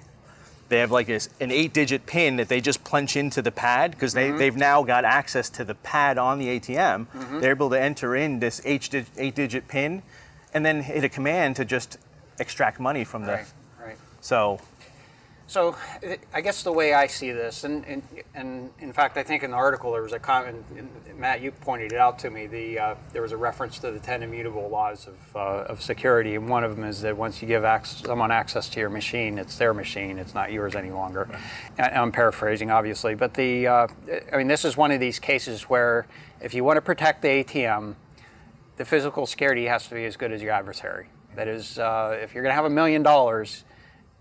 [0.70, 4.14] They have like this an eight-digit pin that they just punch into the pad because
[4.14, 4.38] they, mm-hmm.
[4.38, 7.08] they've now got access to the pad on the ATM.
[7.08, 7.40] Mm-hmm.
[7.40, 10.04] They're able to enter in this eight-digit, eight-digit pin,
[10.54, 11.98] and then hit a command to just
[12.40, 13.34] extract money from the.
[13.34, 13.98] Right, right.
[14.22, 14.60] So
[15.50, 18.04] So I- I guess the way I see this, and, and,
[18.36, 20.64] and in fact, I think in the article there was a comment,
[21.18, 23.98] Matt, you pointed it out to me, the, uh, there was a reference to the
[24.00, 27.48] 10 immutable laws of, uh, of security, and one of them is that once you
[27.48, 31.28] give ac- someone access to your machine, it's their machine, it's not yours any longer.
[31.80, 33.88] And I'm paraphrasing, obviously, but the, uh,
[34.32, 36.06] I mean, this is one of these cases where
[36.42, 37.96] if you want to protect the ATM,
[38.78, 41.08] the physical security has to be as good as your adversary.
[41.36, 43.64] That is, uh, if you're going to have a million dollars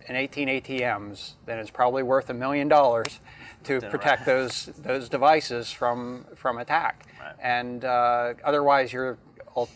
[0.08, 3.20] in 18 ATMs, then it's probably worth a million dollars
[3.64, 7.06] to protect those those devices from from attack.
[7.40, 9.18] And uh, otherwise, you're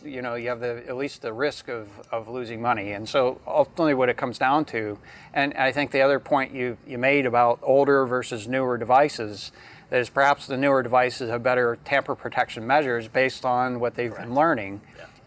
[0.04, 2.92] you know you have the at least the risk of, of losing money.
[2.92, 4.98] And so ultimately, what it comes down to,
[5.34, 9.52] and I think the other point you you made about older versus newer devices.
[9.90, 14.16] That is perhaps the newer devices have better tamper protection measures based on what they've
[14.16, 14.80] been learning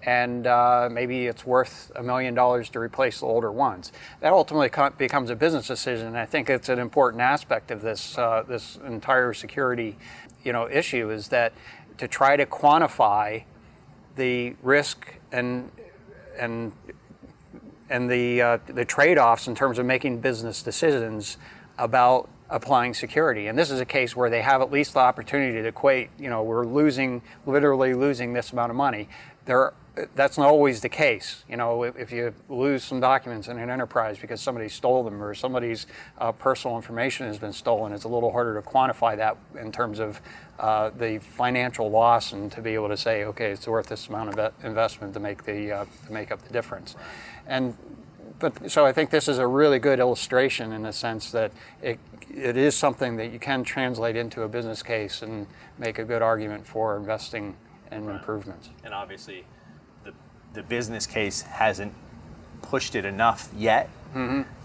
[0.06, 3.92] and uh, maybe it's worth a million dollars to replace the older ones.
[4.22, 6.08] That ultimately co- becomes a business decision.
[6.08, 9.98] And I think it's an important aspect of this uh, this entire security,
[10.44, 11.54] you know, issue is that
[11.98, 13.44] to try to quantify
[14.16, 15.72] the risk and
[16.38, 16.72] and
[17.90, 21.38] and the uh, the trade-offs in terms of making business decisions
[21.78, 23.48] about applying security.
[23.48, 26.10] And this is a case where they have at least the opportunity to equate.
[26.20, 29.10] You know, we're losing, literally losing this amount of money.
[29.46, 29.74] There,
[30.16, 31.44] that's not always the case.
[31.50, 35.22] You know, if, if you lose some documents in an enterprise because somebody stole them
[35.24, 39.38] or somebody's uh, personal information has been stolen, it's a little harder to quantify that
[39.60, 40.22] in terms of
[40.60, 44.38] uh, the financial loss and to be able to say, okay, it's worth this amount
[44.38, 46.96] of investment to make the uh, to make up the difference.
[47.48, 47.78] And
[48.40, 52.00] but so I think this is a really good illustration in the sense that it,
[52.30, 56.22] it is something that you can translate into a business case and make a good
[56.22, 57.56] argument for investing
[57.92, 58.70] in improvements.
[58.84, 59.46] and obviously
[60.56, 61.94] the business case hasn't
[62.62, 63.90] pushed it enough yet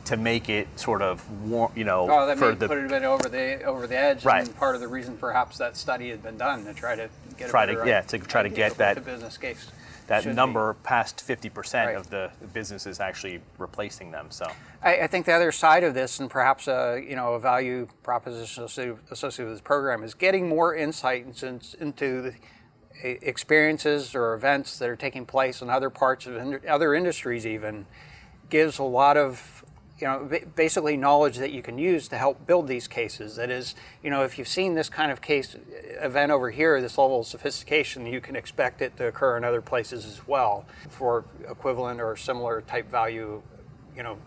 [0.04, 2.12] to make it sort of war, you know Mm-hmm.
[2.12, 4.46] Oh, that for may the put it a bit over the over the edge, Right.
[4.46, 7.50] and part of the reason perhaps that study had been done to try to get
[7.50, 9.70] Try a to- yeah, to try to get that- the business case
[10.06, 10.34] that should be.
[10.36, 11.96] number past 50% Right.
[11.96, 14.26] of the businesses actually replacing them.
[14.30, 14.46] So
[14.82, 17.88] I, I think the other side of this, and perhaps a you know a value
[18.04, 22.34] proposition associated, with this program, is getting more insight into, into the
[23.02, 27.46] experiences or events that are taking place in other parts of other industries.
[27.46, 27.86] Even
[28.48, 29.64] gives a lot of
[29.98, 33.36] you know ba- basically knowledge that you can use to help build these cases.
[33.36, 36.80] That is, you know, if you've seen this kind of case uh, event over here,
[36.80, 40.66] this level of sophistication, you can expect it to occur in other places as well
[40.88, 43.42] for equivalent or similar type value
[43.96, 44.18] you know,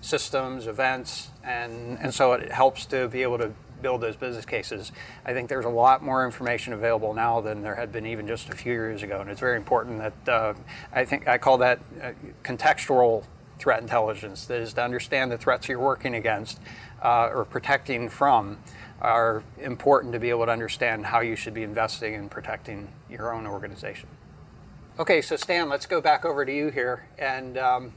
[0.00, 4.92] systems, events, and, and so it helps to be able to build those business cases.
[5.24, 8.48] I think there's a lot more information available now than there had been even just
[8.48, 10.54] a few years ago, and it's very important that uh,
[10.92, 12.12] I think I call that uh,
[12.42, 13.24] contextual
[13.58, 14.46] threat intelligence.
[14.46, 16.60] That is to understand the threats you're working against
[17.02, 18.58] uh, or protecting from
[19.00, 23.32] are important to be able to understand how you should be investing in protecting your
[23.32, 24.08] own organization.
[24.98, 27.56] Okay, so Stan, let's go back over to you here and.
[27.56, 27.92] Um,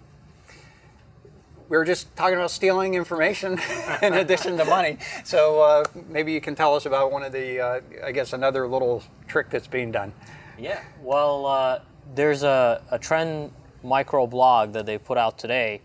[1.74, 3.60] we were just talking about stealing information
[4.04, 4.96] in addition to money.
[5.24, 8.68] So uh, maybe you can tell us about one of the, uh, I guess, another
[8.68, 10.14] little trick that's being done.
[10.60, 11.80] Yeah, well, uh,
[12.14, 15.82] there's a, a trend micro blog that they put out today.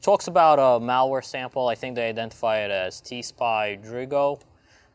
[0.00, 1.66] Talks about a malware sample.
[1.66, 4.40] I think they identify it as T-Spy Drigo.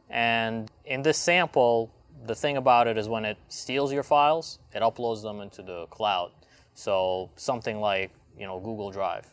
[0.10, 1.92] And in this sample,
[2.26, 5.88] the thing about it is when it steals your files, it uploads them into the
[5.88, 6.32] cloud.
[6.74, 9.30] So something like, you know, Google Drive.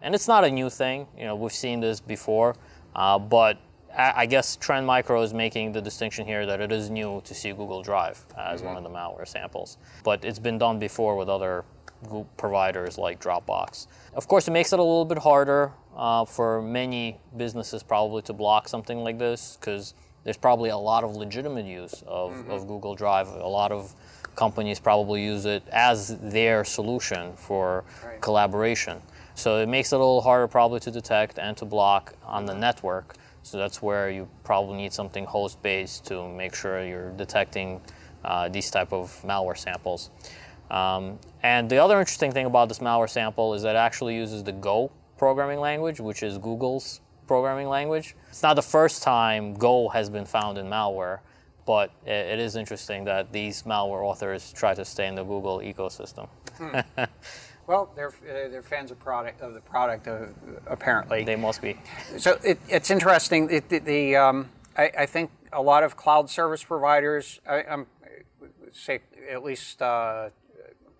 [0.00, 1.06] And it's not a new thing.
[1.16, 2.54] You know, we've seen this before.
[2.94, 3.58] Uh, but
[3.96, 7.34] I I guess Trend Micro is making the distinction here that it is new to
[7.34, 9.78] see Google Drive as one of the malware samples.
[10.04, 11.64] But it's been done before with other
[12.02, 13.86] Google providers like Dropbox.
[14.14, 18.32] Of course, it makes it a little bit harder uh, for many businesses probably to
[18.32, 22.94] block something like this because there's probably a lot of legitimate use of, of Google
[22.94, 23.94] Drive, a lot of
[24.36, 28.20] companies probably use it as their solution for Right.
[28.20, 29.02] collaboration.
[29.38, 32.54] So it makes it a little harder probably to detect and to block on the
[32.54, 33.14] network.
[33.44, 37.80] So that's where you probably need something host-based to make sure you're detecting
[38.24, 40.10] uh, these type of malware samples.
[40.72, 44.42] Um, and the other interesting thing about this malware sample is that it actually uses
[44.42, 48.16] the Go programming language, which is Google's programming language.
[48.30, 51.20] It's not the first time Go has been found in malware,
[51.64, 55.60] but it, it is interesting that these malware authors try to stay in the Google
[55.60, 56.28] ecosystem.
[57.68, 60.28] Well, they're, uh, they're fans of product of the product, uh,
[60.66, 61.22] apparently.
[61.22, 61.78] They must be.
[62.16, 63.50] So it, it's interesting.
[63.50, 67.86] It, the, the um, I, I think a lot of cloud service providers, I, I'm
[68.72, 69.00] say
[69.30, 70.30] at least uh,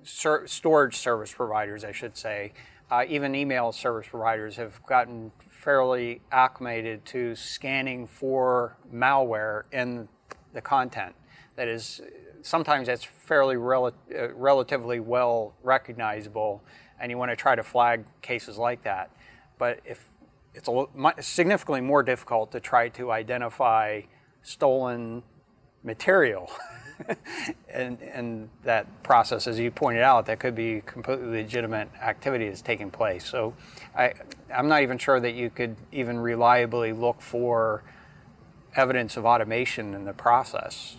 [0.02, 2.52] ser- storage service providers, I should say,
[2.90, 10.08] uh, even email service providers have gotten fairly acclimated to scanning for malware in
[10.52, 11.14] the content.
[11.56, 12.02] That is,
[12.42, 16.62] sometimes that's fairly rel- uh, relatively well recognizable,
[17.00, 19.10] and you want to try to flag cases like that.
[19.58, 20.04] But if
[20.54, 20.68] it's
[21.26, 24.02] significantly more difficult to try to identify
[24.42, 25.22] stolen
[25.82, 26.50] material.
[27.72, 32.62] and, and that process, as you pointed out, that could be completely legitimate activity that's
[32.62, 33.24] taking place.
[33.24, 33.54] So
[33.96, 34.14] I,
[34.54, 37.84] I'm not even sure that you could even reliably look for
[38.74, 40.96] evidence of automation in the process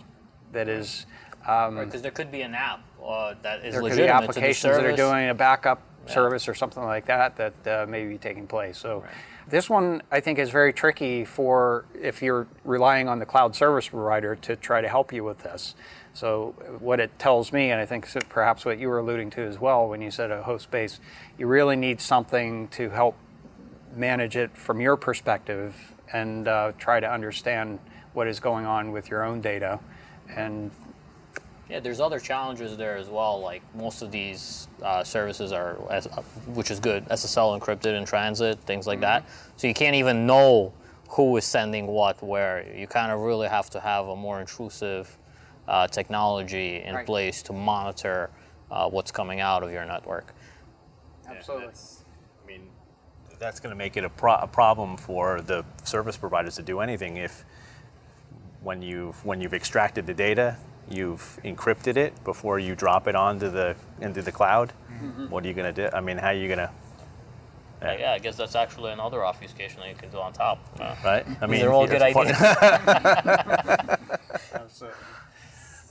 [0.52, 1.06] that is
[1.40, 4.96] Because there could be an app uh, that is there could be applications that are
[4.96, 8.78] doing a backup service or something like that that uh, may be taking place.
[8.78, 9.04] So
[9.48, 13.88] this one I think is very tricky for if you're relying on the cloud service
[13.88, 15.74] provider to try to help you with this.
[16.12, 19.60] So what it tells me, and I think perhaps what you were alluding to as
[19.60, 21.00] well when you said a host base,
[21.38, 23.16] you really need something to help
[23.94, 27.78] manage it from your perspective and uh, try to understand
[28.12, 29.78] what is going on with your own data
[30.36, 30.70] and
[31.70, 33.40] Yeah, there's other challenges there as well.
[33.40, 38.04] Like most of these uh, services are, as, uh, which is good, SSL encrypted in
[38.04, 39.24] transit, things like that.
[39.56, 40.72] So you can't even know
[41.10, 42.66] who is sending what where.
[42.76, 45.16] You kind of really have to have a more intrusive
[45.68, 47.06] uh, technology in Right.
[47.06, 48.30] place to monitor
[48.70, 50.34] uh, what's coming out of your network.
[51.28, 51.66] absolutely.
[51.66, 52.04] That's-
[52.42, 52.68] I mean,
[53.38, 56.80] that's going to make it a, pro- a problem for the service providers to do
[56.80, 57.44] anything if
[58.60, 60.56] when you've when you've extracted the data,
[60.88, 64.72] you've encrypted it before you drop it onto the into the cloud.
[65.28, 65.94] What are you going to do?
[65.94, 66.70] I mean, how are you going to
[67.82, 70.58] Yeah, yeah, I guess that's actually another obfuscation that you can do on top.
[70.78, 71.26] Uh, right?
[71.40, 73.98] I mean, they're all good it's part- ideas.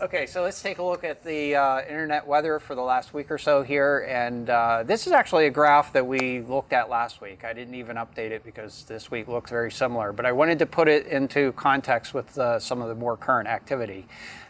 [0.02, 3.30] Okay, so let's take a look at the uh, internet weather for the last week
[3.30, 4.06] or so here.
[4.08, 7.44] And uh, this is actually a graph that we looked at last week.
[7.44, 10.66] I didn't even update it because this week looks very similar, but I wanted to
[10.66, 14.08] put it into context with uh, some of the more current activity.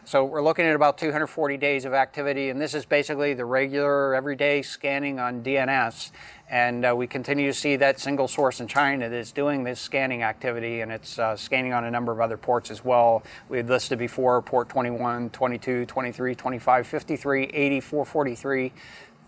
[0.10, 4.16] So we're looking at about 240 days of activity, and this is basically the regular,
[4.16, 6.10] everyday scanning on DNS.
[6.49, 10.24] And uh, we continue to see that single source in China that's doing this scanning
[10.24, 13.22] activity, and it's uh, scanning on a number of other ports as well.
[13.49, 18.74] We had listed before port 21, 22, 23, 25, 53, 80, 443.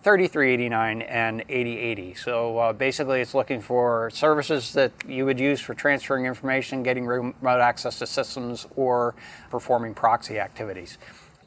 [0.03, 2.15] 3389 and 8080.
[2.15, 7.05] So uh, basically, it's looking for services that you would use for transferring information, getting
[7.05, 9.13] remote access to systems, or
[9.51, 10.97] performing proxy activities.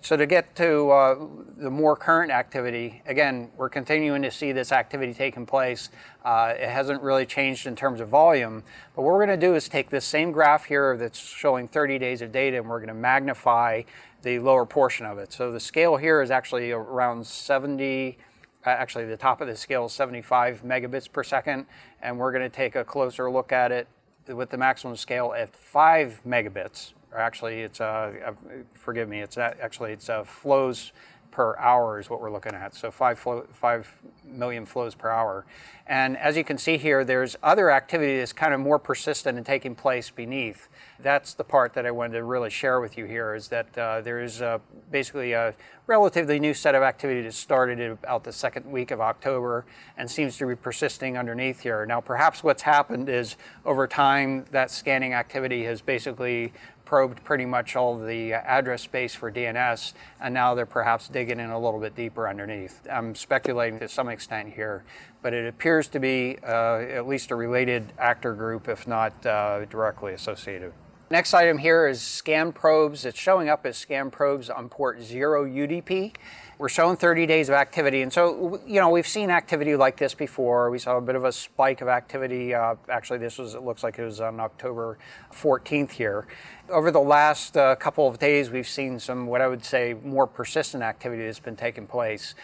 [0.03, 1.27] So to get to uh,
[1.57, 5.89] the more current activity, again, we're continuing to see this activity taking place.
[6.25, 8.63] Uh, it hasn't really changed in terms of volume,
[8.95, 11.99] but what we're going to do is take this same graph here that's showing 30
[11.99, 13.83] days of data, and we're going to magnify
[14.23, 15.33] the lower portion of it.
[15.33, 18.23] So the scale here is actually around 70 uh,
[18.65, 21.67] actually the top of the scale is 75 megabits per second,
[22.03, 23.89] and we're going to take a closer look at it
[24.29, 26.93] with the maximum scale at 5 megabits.
[27.13, 28.33] Or actually, it's uh, uh,
[28.73, 30.93] forgive me, it's uh, actually it's uh, flows
[31.35, 32.77] per hour is what we're looking at.
[32.77, 33.93] So five flow, five
[34.25, 35.45] million flows per hour,
[35.87, 39.45] and as you can see here, there's other activity that's kind of more persistent and
[39.45, 40.69] taking place beneath.
[40.99, 44.01] That's the part that I wanted to really share with you here is that uh,
[44.01, 44.61] there is uh,
[44.91, 45.55] basically a
[45.87, 49.67] relatively new set of activity that started about the second week of October
[49.99, 51.85] and seems to be persisting underneath here.
[51.85, 56.53] Now, perhaps what's happened is over time that scanning activity has basically
[56.95, 61.51] probed pretty much all the address space for DNS, and now they're perhaps digging in
[61.51, 62.87] a little bit deeper underneath.
[62.89, 64.85] I'm speculating to some extent here,
[65.21, 69.65] but it appears to be uh, at least a related actor group, if not uh,
[69.65, 70.73] directly associated.
[71.11, 73.05] Next item here is scan probes.
[73.05, 76.15] It's showing up as scan probes on port 0 UDP.
[76.57, 78.03] We're showing 30 days of activity.
[78.03, 80.71] And so, you know, we've seen activity like this before.
[80.71, 82.55] We saw a bit of a spike of activity.
[82.55, 84.99] Uh, actually, this was, it looks like it was on October
[85.33, 86.29] 14th here.
[86.69, 90.29] Over the last uh, couple of days, we've seen some, what I would say, more
[90.29, 92.37] persistent activity that's been taking place.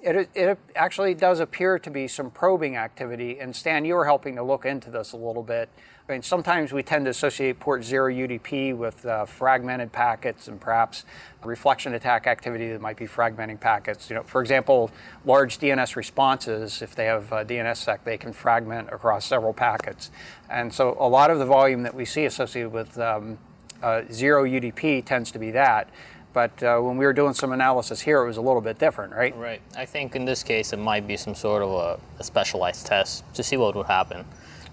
[0.00, 3.40] It, it, actually does appear to be some probing activity.
[3.40, 5.68] And Stan, you were helping to look into this a little bit.
[6.08, 10.60] I mean, sometimes we tend to associate port zero UDP with uh, fragmented packets and
[10.60, 11.04] perhaps
[11.44, 14.08] reflection attack activity that might be fragmenting packets.
[14.08, 14.92] You know, for example,
[15.24, 20.12] large DNS responses, if they have DNSSEC, they can fragment across several packets.
[20.48, 23.38] And so a lot of the volume that we see associated with um,
[23.82, 25.90] uh, zero UDP tends to be that.
[26.32, 29.12] But uh, when we were doing some analysis here, it was a little bit different,
[29.12, 29.36] right?
[29.36, 29.62] Right.
[29.76, 33.24] I think in this case, it might be some sort of a, a specialized test
[33.34, 34.24] to see what would happen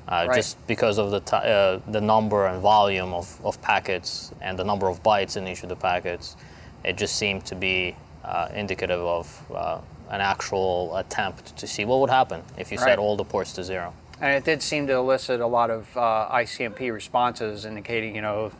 [0.07, 0.35] uh, right.
[0.35, 4.63] just because of the, t- uh, the number and volume of, of packets and the
[4.63, 6.35] number of bytes in each of the packets.
[6.83, 9.79] It just seemed to be uh, indicative of uh,
[10.09, 12.85] an actual attempt to see what would happen if you right.
[12.85, 13.93] set all the ports to zero.
[14.21, 18.51] And it did seem to elicit a lot of uh, ICMP responses indicating, you know,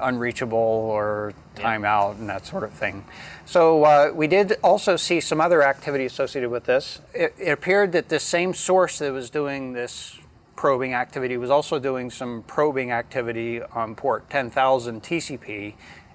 [0.00, 2.20] unreachable or timeout yeah.
[2.20, 3.04] and that sort of thing.
[3.44, 7.00] So uh, we did also see some other activity associated with this.
[7.14, 10.18] It, it, appeared that the same source that was doing this
[10.62, 15.74] probing activity was also doing some probing activity on port 10,000 TCP.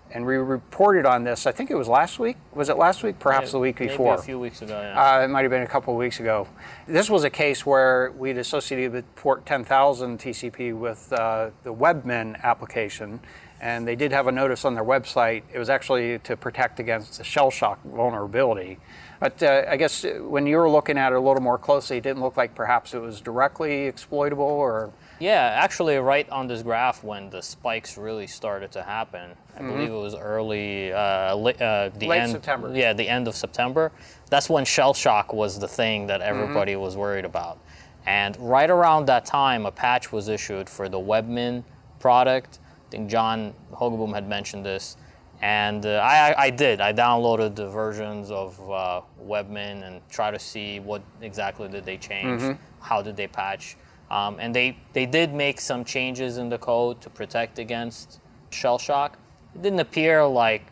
[0.10, 2.38] And we reported on this, I think it was last week.
[2.54, 3.20] Was it last week?
[3.20, 4.16] Perhaps yeah, the week before.
[4.16, 5.18] a few weeks ago, yeah.
[5.18, 6.48] Uh, it might have been a couple of weeks ago.
[6.88, 12.42] This was a case where we'd associated with port 10,000 TCP with uh, the Webmin
[12.42, 13.20] application.
[13.60, 15.44] And they did have a notice on their website.
[15.52, 18.80] It was actually to protect against the shell shock vulnerability.
[19.20, 22.04] But uh, I guess when you were looking at it a little more closely, it
[22.04, 24.92] didn't look like perhaps it was directly exploitable or.
[25.20, 29.72] Yeah, actually, right on this graph, when the spikes really started to happen, I mm-hmm.
[29.72, 32.32] believe it was early, uh, li- uh, the Late end.
[32.32, 32.72] September.
[32.76, 33.92] Yeah, the end of September.
[34.30, 36.30] That's when shell shock was the thing that mm-hmm.
[36.30, 36.82] everybody mm-hmm.
[36.82, 37.58] was worried about.
[38.06, 41.64] And right around that time, a patch was issued for the Webmin
[42.00, 42.60] product.
[42.88, 44.96] I think John Hogaboom had mentioned this
[45.42, 46.82] and uh, I, I, did.
[46.82, 51.98] I downloaded the versions of uh, Webmin and try to see what exactly did they
[51.98, 52.62] change, mm-hmm.
[52.82, 53.78] how did they patch,
[54.10, 58.20] um, and they they did make some changes in the code to protect against
[58.50, 59.18] shell shock.
[59.54, 60.64] It didn't appear like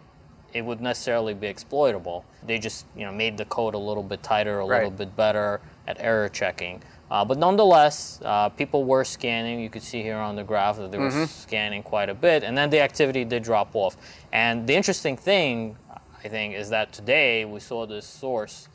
[0.53, 2.25] it would necessarily be exploitable.
[2.45, 4.77] They just you know made the code a little bit tighter, a right.
[4.77, 6.81] little bit better at error checking.
[7.09, 9.59] Uh, but nonetheless, uh, people were scanning.
[9.59, 11.19] You could see here on the graph that they mm-hmm.
[11.19, 13.95] were scanning quite a bit, and then the activity did drop off.
[14.31, 15.77] And the interesting thing,
[16.23, 18.69] I think, is that today we saw this source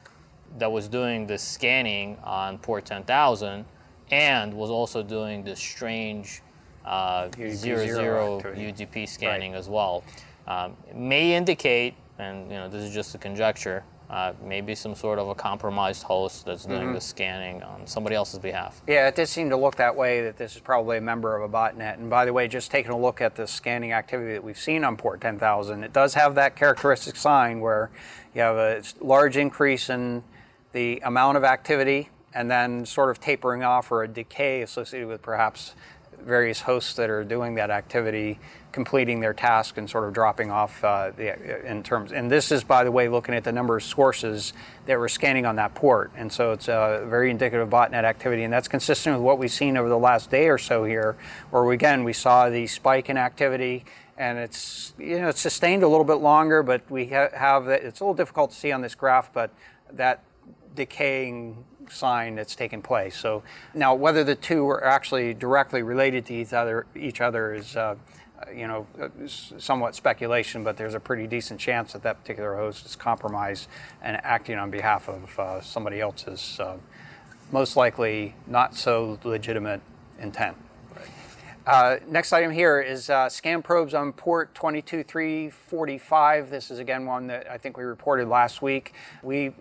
[0.58, 3.64] that was doing this scanning on port 10,000
[4.10, 6.42] and was also doing this strange
[6.84, 9.58] uh, zero, zero UDP scanning right.
[9.58, 10.02] as well.
[10.46, 14.94] Um, it may indicate, and you know, this is just a conjecture, uh, maybe some
[14.96, 16.94] sort of a compromised host that's doing mm-hmm.
[16.94, 18.82] the scanning on somebody else's behalf.
[18.88, 21.48] Yeah, it did seem to look that way that this is probably a member of
[21.48, 21.94] a botnet.
[21.94, 24.82] And by the way, just taking a look at the scanning activity that we've seen
[24.82, 27.88] on port 10,000, it does have that characteristic sign where
[28.34, 30.24] you have a large increase in
[30.72, 35.22] the amount of activity and then sort of tapering off or a decay associated with
[35.22, 35.76] perhaps
[36.20, 38.40] various hosts that are doing that activity
[38.72, 42.12] completing their task and sort of dropping off uh, the, in terms.
[42.12, 44.52] And this is, by the way, looking at the number of sources
[44.86, 46.10] that were scanning on that port.
[46.16, 48.44] And so it's a very indicative botnet activity.
[48.44, 51.16] And that's consistent with what we've seen over the last day or so here,
[51.50, 53.84] where we, again, we saw the spike in activity
[54.16, 58.00] and it's, you know, it's sustained a little bit longer, but we ha- have, it's
[58.00, 59.50] a little difficult to see on this graph, but
[59.90, 60.22] that
[60.74, 63.16] decaying sign that's taken place.
[63.16, 63.42] So
[63.72, 67.96] now whether the two are actually directly related to each other, each other is, uh,
[68.54, 72.86] you know, uh, somewhat speculation, but there's a pretty decent chance that that particular host
[72.86, 73.68] is compromised
[74.02, 76.76] and acting on behalf of uh, somebody else's, uh,
[77.52, 79.80] most likely not so legitimate
[80.20, 80.56] intent.
[81.66, 86.50] Uh, next item here is uh, scan probes on port 22345.
[86.50, 88.94] This is again one that I think we reported last week.
[89.22, 89.52] We uh,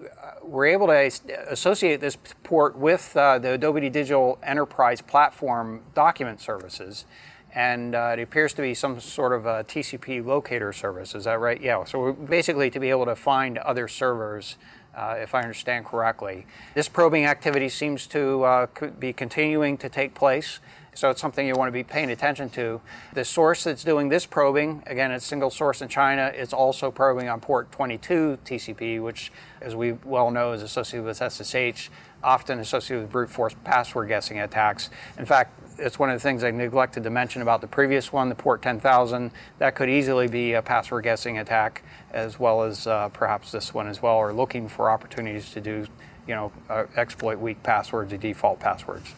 [0.42, 1.12] were able to
[1.50, 7.06] associate this port with uh, the Adobe Digital Enterprise Platform document services.
[7.54, 11.16] And uh, it appears to be some sort of a TCP locator service.
[11.16, 11.60] Is that right?
[11.60, 11.84] Yeah.
[11.84, 14.58] So basically to be able to find other servers
[14.96, 16.46] uh, if I understand correctly.
[16.76, 18.68] This probing activity seems to uh,
[19.00, 20.60] be continuing to take place.
[20.94, 22.82] So it's something you want to be paying attention to.
[23.14, 27.30] The source that's doing this probing, again, it's single source in China, it's also probing
[27.30, 29.32] on port 22 TCP, which,
[29.62, 31.90] as we well know, is associated with SSH,
[32.22, 34.90] often associated with brute force password guessing attacks.
[35.18, 38.30] In fact, it's one of the things I neglected to mention about the previous one,
[38.30, 39.32] the port 10,000.
[39.58, 43.88] That could easily be a password guessing attack, as well as uh, perhaps this one
[43.88, 45.88] as well, or looking for opportunities to do,
[46.28, 49.14] you know, uh, exploit weak passwords or default passwords.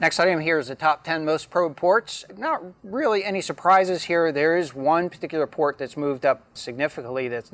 [0.00, 2.24] Next item here is the top 10 most probed ports.
[2.36, 4.32] Not really any surprises here.
[4.32, 7.28] There is one particular port that's moved up significantly.
[7.28, 7.52] That's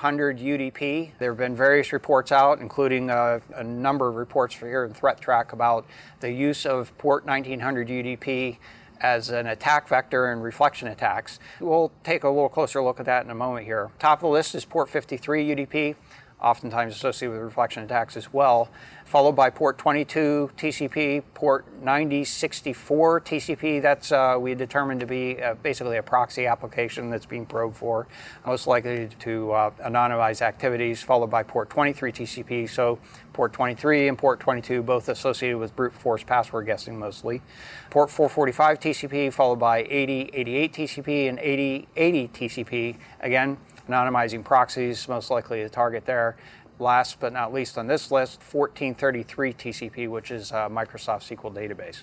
[0.00, 1.10] 1900 UDP.
[1.18, 5.20] There have been various reports out, including uh, a number of reports here in Threat
[5.20, 5.86] Traq about
[6.20, 8.56] the use of port 1900 UDP
[9.00, 11.38] as an attack vector in reflection attacks.
[11.60, 13.90] We'll take a little closer look at that in a moment here.
[13.98, 15.94] Top of the list is port 53 UDP
[16.42, 18.68] oftentimes associated with reflection attacks as well,
[19.12, 23.82] followed by port 22 TCP, port 9064 TCP.
[23.82, 28.08] That's uh, we determined to be uh, basically a proxy application that's being probed for,
[28.46, 32.70] most likely to uh, anonymize activities, followed by port 23 TCP.
[32.70, 32.98] So
[33.34, 37.42] port 23 and port 22 both associated with brute force password guessing mostly.
[37.90, 42.96] Port 445 TCP, followed by 8088 TCP and 8080 TCP.
[43.20, 43.58] Again,
[43.88, 46.36] anonymizing proxies, most likely the target there.
[46.78, 52.02] Last but not least on this list, 1433 TCP, which is a Microsoft SQL database.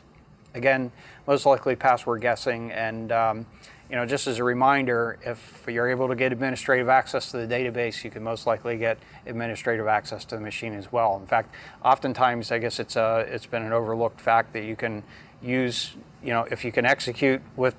[0.53, 0.91] Again,
[1.27, 3.45] most likely password guessing, and um,
[3.89, 7.47] you know, just as a reminder, if you're able to get administrative access to the
[7.47, 11.17] database, you can most likely get administrative access to the machine as well.
[11.19, 11.53] In fact,
[11.83, 15.01] oftentimes, I guess it's a, it's been an overlooked fact that you can
[15.41, 17.75] use, you know, if you can execute with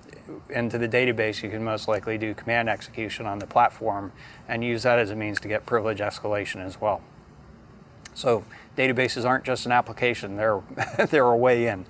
[0.49, 4.13] into the database, you can most likely do command execution on the platform
[4.49, 7.03] and use that as a means to get privilege escalation as well.
[8.15, 8.45] So
[8.77, 10.61] databases aren't just an application, they're,
[11.11, 11.85] they're a way in.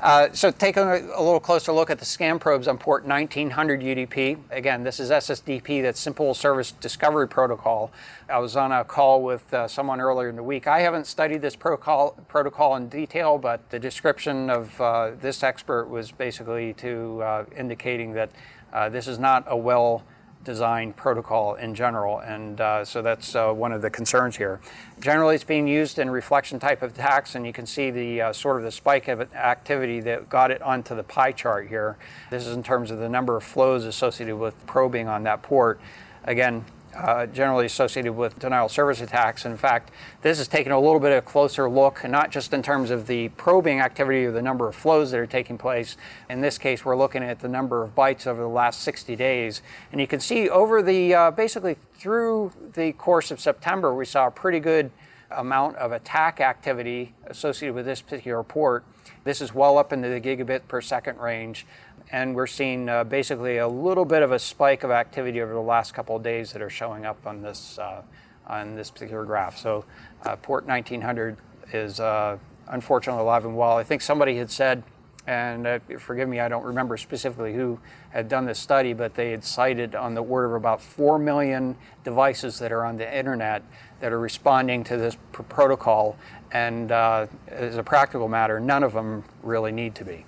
[0.00, 3.80] Uh, so taking a, a, little closer look at the scan probes on port 1900
[3.80, 4.38] UDP.
[4.50, 7.90] Again, this is SSDP, that's Simple Service Discovery Protocol.
[8.28, 10.68] I was on a call with uh, someone earlier in the week.
[10.68, 15.88] I haven't studied this protocol, protocol in detail, but the description of uh, this expert
[15.88, 18.30] was basically to uh, indicating that
[18.72, 20.04] uh, this is not a well
[20.44, 24.60] design protocol in general, and uh, so that's uh, one of the concerns here.
[25.00, 28.32] Generally, it's being used in reflection type of attacks, and you can see the uh,
[28.32, 31.96] sort of the spike of activity that got it onto the pie chart here.
[32.30, 35.80] This is in terms of the number of flows associated with probing on that port.
[36.24, 36.64] Again,
[36.98, 39.44] uh, generally associated with denial service attacks.
[39.44, 39.92] In fact,
[40.22, 43.06] this is taking a little bit of a closer look, not just in terms of
[43.06, 45.96] the probing activity or the number of flows that are taking place.
[46.28, 49.62] In this case, we're looking at the number of bytes over the last 60 days.
[49.92, 54.26] And you can see over the, uh, basically through the course of September, we saw
[54.26, 54.90] a pretty good
[55.30, 58.84] amount of attack activity associated with this particular port.
[59.24, 61.66] This is well up into the gigabit per second range
[62.10, 65.60] and we're seeing uh, basically a little bit of a spike of activity over the
[65.60, 68.02] last couple of days that are showing up on this uh,
[68.46, 69.58] on this particular graph.
[69.58, 69.84] So
[70.24, 71.36] uh, port 1900
[71.72, 72.38] is uh,
[72.68, 73.76] unfortunately alive and well.
[73.76, 74.82] I think somebody had said,
[75.26, 77.78] and uh, forgive me, I don't remember specifically who
[78.10, 81.76] had done this study, but they had cited on the order of about 4 million
[82.04, 83.62] devices that are on the internet
[84.00, 86.16] that are responding to this pr- protocol.
[86.50, 90.24] And uh, as a practical matter, none of them really need to be.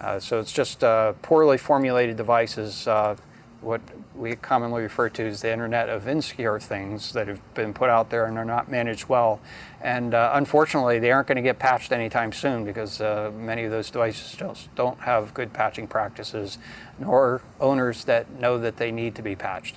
[0.00, 3.14] Uh, so it's just uh, poorly formulated devices, uh,
[3.60, 3.82] what
[4.16, 8.08] we commonly refer to as the Internet of Insecure Things that have been put out
[8.08, 9.40] there and are not managed well.
[9.82, 13.70] And uh, unfortunately, they aren't going to get patched anytime soon because uh, many of
[13.70, 16.56] those devices don't, don't have good patching practices,
[16.98, 19.76] nor owners that know that they need to be patched.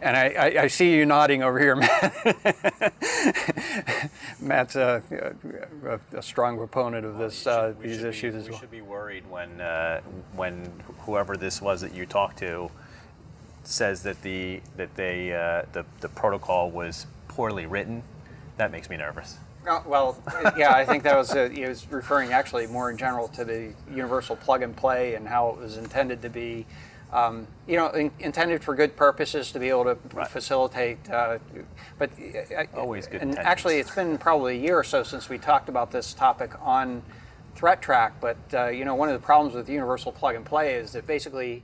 [0.00, 2.92] And I, I, I, see you nodding over here, Matt.
[4.40, 5.02] Matt's a,
[5.84, 8.52] a, a, strong proponent of this, uh, these issues be, as well.
[8.52, 10.00] We should be worried when, uh,
[10.36, 10.70] when
[11.00, 12.70] whoever this was that you talked to
[13.68, 18.02] says that the that they uh, the the protocol was poorly written.
[18.56, 19.38] That makes me nervous.
[19.68, 20.16] Uh, well,
[20.56, 23.74] yeah, I think that was uh, he was referring actually more in general to the
[23.90, 26.66] universal plug and play and how it was intended to be
[27.12, 30.28] um, you know, in, intended for good purposes to be able to right.
[30.28, 31.10] facilitate.
[31.10, 31.38] Uh,
[31.98, 32.10] but
[32.56, 33.22] uh, always good.
[33.22, 36.52] And actually, it's been probably a year or so since we talked about this topic
[36.60, 37.02] on
[37.54, 38.12] Threat Traq.
[38.20, 41.06] But uh, you know, one of the problems with universal plug and play is that
[41.06, 41.62] basically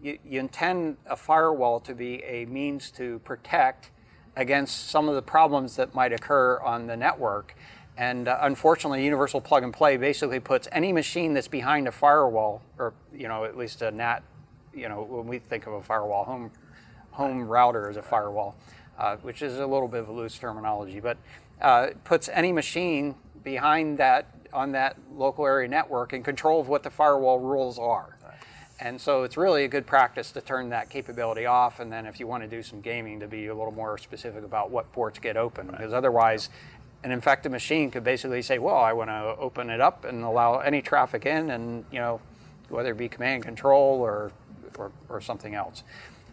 [0.00, 3.90] you, you intend a firewall to be a means to protect
[4.36, 7.56] against some of the problems that might occur on the network.
[7.96, 12.62] And uh, unfortunately, universal plug and play basically puts any machine that's behind a firewall,
[12.78, 14.22] or you know, at least a NAT
[14.74, 16.50] you know, when we think of a firewall, home
[17.12, 18.56] home router is a firewall,
[18.98, 21.16] uh, which is a little bit of a loose terminology, but
[21.60, 23.14] uh, puts any machine
[23.44, 28.16] behind that on that local area network in control of what the firewall rules are.
[28.80, 32.18] And so it's really a good practice to turn that capability off, and then if
[32.18, 35.20] you want to do some gaming, to be a little more specific about what ports
[35.20, 35.78] get open, right.
[35.78, 36.50] because otherwise,
[37.04, 40.58] an infected machine could basically say, well, I want to open it up and allow
[40.58, 42.20] any traffic in, and you know,
[42.68, 44.32] whether it be command and control or,
[44.78, 45.82] or, or something else.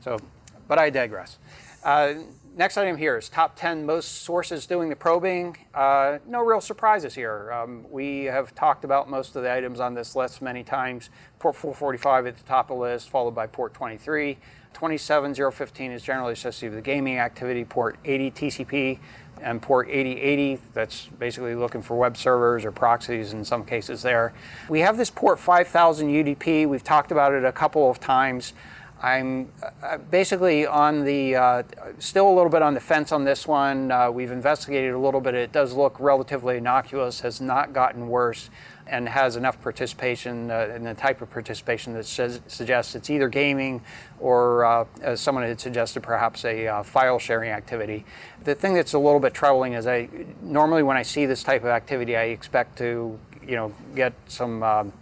[0.01, 0.19] So,
[0.67, 1.37] but I digress.
[1.83, 2.13] Uh,
[2.55, 5.57] next item here is top 10 most sources doing the probing.
[5.73, 7.51] Uh, no real surprises here.
[7.51, 11.09] Um, we have talked about most of the items on this list many times.
[11.39, 14.37] Port 445 at the top of the list, followed by port 23.
[14.73, 17.65] 27015 is generally associated with gaming activity.
[17.65, 18.99] Port 80 TCP
[19.41, 24.33] and port 8080 that's basically looking for web servers or proxies in some cases there.
[24.69, 26.67] We have this port 5000 UDP.
[26.67, 28.53] We've talked about it a couple of times.
[29.01, 31.63] I'm uh, basically on the, uh,
[31.97, 33.91] still a little bit on the fence on this one.
[33.91, 35.33] Uh, we've investigated a little bit.
[35.33, 38.51] It does look relatively innocuous, has not gotten worse,
[38.87, 43.29] and has enough participation uh, in the type of participation that says, suggests it's either
[43.29, 43.81] gaming
[44.19, 48.05] or, uh, as someone had suggested, perhaps a uh, file sharing activity.
[48.43, 50.09] The thing that's a little bit troubling is I
[50.41, 54.63] normally when I see this type of activity, I expect to, you know, get some
[54.63, 54.93] um,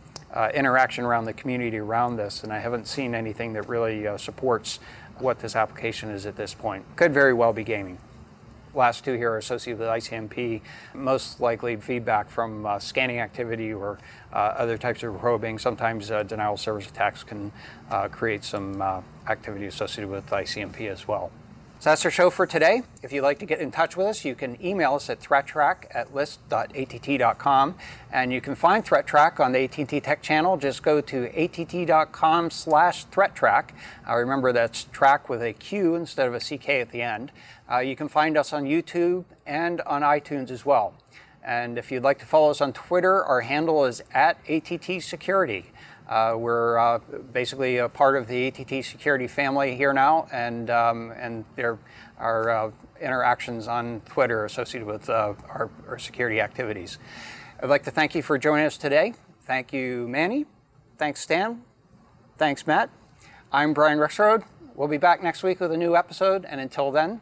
[0.53, 4.79] interaction around the community around this, and I haven't seen anything that really uh, supports
[5.17, 6.85] what this application is at this point.
[6.95, 7.97] Could very well be gaming.
[8.73, 10.61] Last two here are associated with ICMP,
[10.93, 13.97] most likely feedback from uh, scanning activity or
[14.31, 15.57] uh, other types of probing.
[15.57, 17.51] Sometimes uh, denial of service attacks can
[17.89, 18.81] uh, create some
[19.27, 21.31] activity associated with ICMP as well.
[21.81, 22.83] So that's our show for today.
[23.01, 25.85] If you'd like to get in touch with us, you can email us at threattraq
[25.91, 27.75] at list.att.com.
[28.11, 30.57] And you can find ThreatTraq on the AT&T Tech channel.
[30.57, 33.69] Just go to att.com slash threattraq.
[34.05, 37.31] Uh, remember, that's track with a Q instead of a CK at the end.
[37.71, 40.93] Uh, you can find us on YouTube and on iTunes as well.
[41.43, 45.71] And if you'd like to follow us on Twitter, our handle is at ATT Security.
[46.07, 46.97] Uh, we're uh,
[47.31, 51.77] basically a part of the ATT security family here now, and, um, and there
[52.17, 56.97] are uh, interactions on Twitter associated with uh, our, our, security activities.
[57.61, 59.13] I'd like to thank you for joining us today.
[59.43, 60.47] Thank you, Manny.
[60.97, 61.61] Thanks, Stan.
[62.39, 62.89] Thanks, Matt.
[63.51, 64.43] I'm Brian Rexroad.
[64.73, 67.21] We'll be back next week with a new episode, and until then,